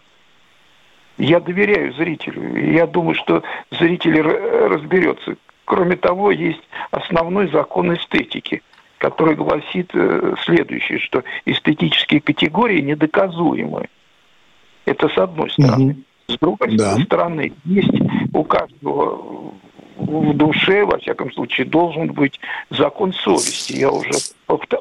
Я 1.16 1.40
доверяю 1.40 1.92
зрителю. 1.94 2.72
Я 2.72 2.86
думаю, 2.86 3.14
что 3.14 3.42
зритель 3.70 4.20
разберется. 4.20 5.36
Кроме 5.64 5.96
того, 5.96 6.30
есть 6.30 6.62
основной 6.90 7.50
закон 7.50 7.94
эстетики, 7.94 8.62
который 8.98 9.34
гласит 9.34 9.90
э, 9.94 10.34
следующее, 10.44 10.98
что 10.98 11.22
эстетические 11.44 12.20
категории 12.20 12.80
недоказуемы. 12.80 13.88
Это 14.84 15.08
с 15.08 15.16
одной 15.16 15.50
стороны. 15.50 15.92
Угу. 15.92 16.02
С 16.30 16.38
другой 16.38 16.76
да. 16.76 16.96
стороны, 16.98 17.52
есть 17.64 17.90
у 18.32 18.44
каждого 18.44 19.52
в 19.96 20.34
душе, 20.34 20.84
во 20.84 20.98
всяком 20.98 21.32
случае, 21.32 21.66
должен 21.66 22.12
быть 22.12 22.40
закон 22.70 23.12
совести. 23.12 23.74
Я 23.74 23.90
уже 23.90 24.10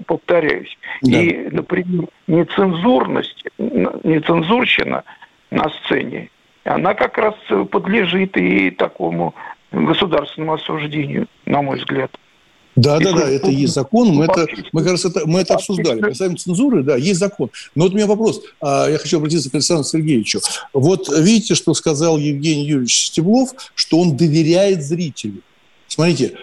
повторяюсь. 0.05 0.77
Да. 1.01 1.21
И, 1.21 1.49
например, 1.49 2.07
нецензурность, 2.27 3.43
нецензурщина 3.57 5.03
на 5.51 5.69
сцене, 5.69 6.29
она 6.63 6.93
как 6.93 7.17
раз 7.17 7.35
подлежит 7.71 8.37
и 8.37 8.71
такому 8.71 9.33
государственному 9.71 10.53
осуждению, 10.53 11.27
на 11.45 11.61
мой 11.61 11.77
взгляд. 11.77 12.11
Да, 12.79 12.97
да, 12.99 13.11
да, 13.11 13.29
это 13.29 13.49
есть 13.49 13.73
закон. 13.73 14.09
Мы 14.09 14.25
это, 14.25 14.47
мы, 14.71 14.83
как 14.83 14.91
раз 14.91 15.05
это, 15.05 15.25
мы 15.25 15.41
это 15.41 15.55
обсуждали. 15.55 15.99
Касаемо 15.99 16.37
цензуры, 16.37 16.83
да, 16.83 16.95
есть 16.95 17.19
закон. 17.19 17.49
Но 17.75 17.83
вот 17.83 17.93
у 17.93 17.95
меня 17.95 18.07
вопрос. 18.07 18.41
А, 18.61 18.87
я 18.89 18.97
хочу 18.97 19.17
обратиться 19.17 19.49
к 19.49 19.55
Александру 19.55 19.83
Сергеевичу. 19.83 20.39
Вот 20.73 21.09
видите, 21.09 21.55
что 21.55 21.73
сказал 21.73 22.17
Евгений 22.17 22.65
Юрьевич 22.65 23.07
Стеблов, 23.07 23.51
что 23.75 23.99
он 23.99 24.15
доверяет 24.15 24.83
зрителю. 24.83 25.41
Смотрите, 25.87 26.35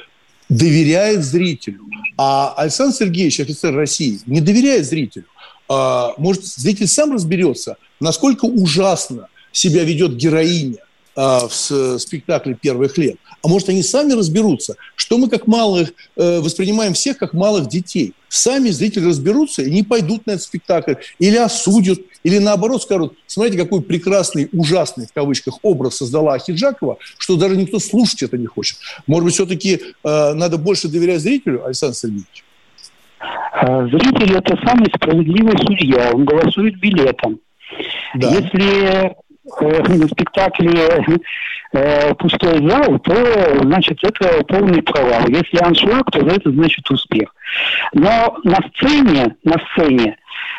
доверяет 0.51 1.24
зрителю. 1.24 1.80
А 2.18 2.53
Александр 2.57 2.95
Сергеевич, 2.95 3.41
офицер 3.41 3.74
России, 3.74 4.20
не 4.26 4.41
доверяет 4.41 4.87
зрителю. 4.87 5.26
А, 5.68 6.12
может, 6.18 6.45
зритель 6.45 6.87
сам 6.87 7.12
разберется, 7.12 7.78
насколько 7.99 8.45
ужасно 8.45 9.28
себя 9.53 9.84
ведет 9.84 10.16
героиня 10.16 10.86
в 11.17 11.99
спектакле 11.99 12.55
первых 12.55 12.99
лет. 12.99 13.17
А 13.43 13.49
может, 13.49 13.69
они 13.69 13.83
сами 13.83 14.12
разберутся, 14.12 14.75
что 14.97 15.19
мы 15.19 15.29
как 15.29 15.47
малых 15.47 15.93
э, 16.17 16.41
воспринимаем 16.41 16.95
всех 16.95 17.17
как 17.17 17.33
малых 17.33 17.69
детей. 17.69 18.12
Сами 18.29 18.71
зрители 18.71 19.07
разберутся 19.07 19.62
и 19.62 19.71
не 19.71 19.83
пойдут 19.83 20.27
на 20.27 20.33
этот 20.33 20.43
спектакль, 20.43 20.95
или 21.19 21.37
осудят, 21.37 22.01
или 22.25 22.39
наоборот 22.39 22.83
скажут, 22.83 23.14
смотрите, 23.27 23.57
какой 23.57 23.83
прекрасный, 23.83 24.49
ужасный, 24.53 25.07
в 25.07 25.12
кавычках, 25.12 25.61
образ 25.62 25.97
создала 25.97 26.35
Ахиджакова, 26.35 26.99
что 27.19 27.37
даже 27.37 27.57
никто 27.57 27.79
слушать 27.79 28.23
это 28.25 28.37
не 28.37 28.47
хочет. 28.47 28.79
Может 29.07 29.25
быть, 29.25 29.35
все-таки 29.35 29.81
э, 30.03 30.33
надо 30.35 30.59
больше 30.59 30.89
доверять 30.89 31.21
зрителю, 31.21 31.64
Александр 31.64 31.95
Сергеевич? 31.95 32.45
А, 33.53 33.87
зритель– 33.87 34.37
это 34.39 34.57
самый 34.67 34.93
справедливый 34.95 35.57
судья, 35.59 36.11
он 36.12 36.25
голосует 36.25 36.79
билетом. 36.79 37.39
Да. 38.14 38.31
Если 38.31 39.14
Э, 39.61 40.07
спектакле 40.09 41.05
э, 41.72 42.14
пустой 42.14 42.68
зал, 42.68 42.99
то, 42.99 43.14
значит, 43.62 43.99
это 44.03 44.42
полный 44.44 44.82
провал. 44.82 45.22
Если 45.28 45.59
аншлаг, 45.59 46.11
то 46.11 46.18
это 46.18 46.51
значит 46.51 46.90
успех. 46.90 47.32
Но 47.94 48.36
на 48.42 48.59
сцене, 48.68 49.36
на 49.44 49.55
сцене, 49.70 50.16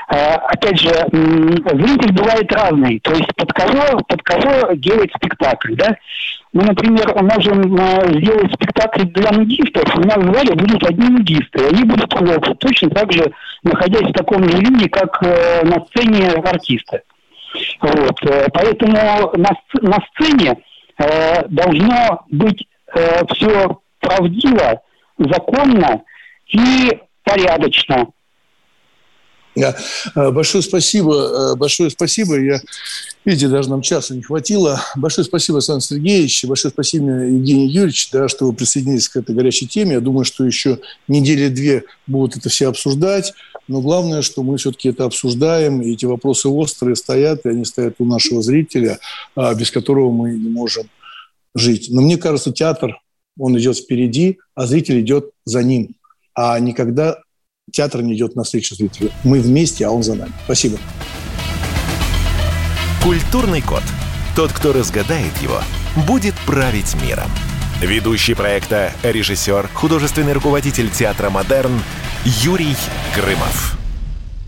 э, 0.09 0.15
опять 0.15 0.79
же, 0.79 0.89
зритель 0.89 2.13
бывает 2.13 2.51
разный. 2.53 2.99
То 3.01 3.11
есть 3.11 3.35
под 3.35 3.51
кого, 3.51 3.99
под 4.07 4.23
кого 4.23 4.73
делать 4.75 5.11
спектакль, 5.15 5.75
да? 5.75 5.97
Мы, 6.53 6.63
например, 6.63 7.13
можем 7.21 7.77
сделать 8.21 8.53
спектакль 8.53 9.03
для 9.03 9.31
нудистов. 9.31 9.95
У 9.97 9.99
нас 9.99 10.17
в 10.17 10.33
зале 10.33 10.55
будут 10.55 10.83
одни 10.85 11.09
нудисты. 11.09 11.67
Они 11.67 11.83
будут 11.83 12.11
хлопать, 12.13 12.57
точно 12.59 12.89
так 12.91 13.11
же, 13.11 13.31
находясь 13.63 14.09
в 14.09 14.13
таком 14.13 14.47
же 14.49 14.57
виде, 14.57 14.89
как 14.89 15.21
на 15.21 15.85
сцене 15.87 16.29
артисты. 16.29 17.01
Вот. 17.81 18.25
Э, 18.25 18.47
поэтому 18.53 18.95
на, 19.33 19.49
на 19.81 19.97
сцене 20.11 20.57
э, 20.97 21.47
должно 21.47 22.25
быть 22.29 22.67
э, 22.95 23.25
все 23.33 23.79
правдиво, 23.99 24.81
законно 25.17 26.03
и 26.47 26.99
порядочно. 27.23 28.07
Э, 29.57 30.31
большое 30.31 30.63
спасибо, 30.63 31.55
большое 31.55 31.89
спасибо. 31.89 32.39
Я, 32.39 32.61
видите, 33.25 33.47
даже 33.47 33.69
нам 33.69 33.81
часа 33.81 34.15
не 34.15 34.21
хватило. 34.21 34.81
Большое 34.95 35.25
спасибо, 35.25 35.57
Александр 35.57 35.83
Сергеевич, 35.83 36.45
большое 36.45 36.71
спасибо, 36.71 37.05
Евгений 37.05 37.67
Юрьевич, 37.67 38.09
да, 38.11 38.27
что 38.27 38.45
вы 38.45 38.53
присоединились 38.53 39.09
к 39.09 39.17
этой 39.17 39.35
горячей 39.35 39.67
теме. 39.67 39.93
Я 39.93 39.99
думаю, 39.99 40.25
что 40.25 40.45
еще 40.45 40.79
недели-две 41.07 41.83
будут 42.05 42.37
это 42.37 42.49
все 42.49 42.67
обсуждать. 42.69 43.33
Но 43.67 43.81
главное, 43.81 44.21
что 44.21 44.43
мы 44.43 44.57
все-таки 44.57 44.89
это 44.89 45.05
обсуждаем, 45.05 45.81
и 45.81 45.91
эти 45.91 46.05
вопросы 46.05 46.47
острые 46.47 46.95
стоят, 46.95 47.45
и 47.45 47.49
они 47.49 47.65
стоят 47.65 47.95
у 47.99 48.05
нашего 48.05 48.41
зрителя, 48.41 48.99
а, 49.35 49.53
без 49.53 49.71
которого 49.71 50.11
мы 50.11 50.31
не 50.31 50.49
можем 50.49 50.89
жить. 51.53 51.87
Но 51.89 52.01
мне 52.01 52.17
кажется, 52.17 52.53
театр, 52.53 52.97
он 53.37 53.57
идет 53.57 53.77
впереди, 53.77 54.39
а 54.55 54.67
зритель 54.67 55.01
идет 55.01 55.31
за 55.43 55.63
ним. 55.63 55.95
А 56.33 56.57
никогда 56.59 57.19
театр 57.71 58.01
не 58.01 58.15
идет 58.15 58.35
навстречу 58.35 58.75
зрителю. 58.75 59.11
Мы 59.23 59.39
вместе, 59.39 59.85
а 59.85 59.91
он 59.91 60.03
за 60.03 60.15
нами. 60.15 60.31
Спасибо. 60.45 60.77
Культурный 63.03 63.61
код. 63.61 63.83
Тот, 64.35 64.51
кто 64.51 64.73
разгадает 64.73 65.35
его, 65.41 65.61
будет 66.07 66.35
править 66.45 66.95
миром. 67.01 67.29
Ведущий 67.81 68.33
проекта, 68.33 68.91
режиссер, 69.03 69.69
художественный 69.73 70.33
руководитель 70.33 70.89
театра 70.89 71.29
«Модерн» 71.29 71.79
Юрий 72.25 72.75
Грымов. 73.15 73.77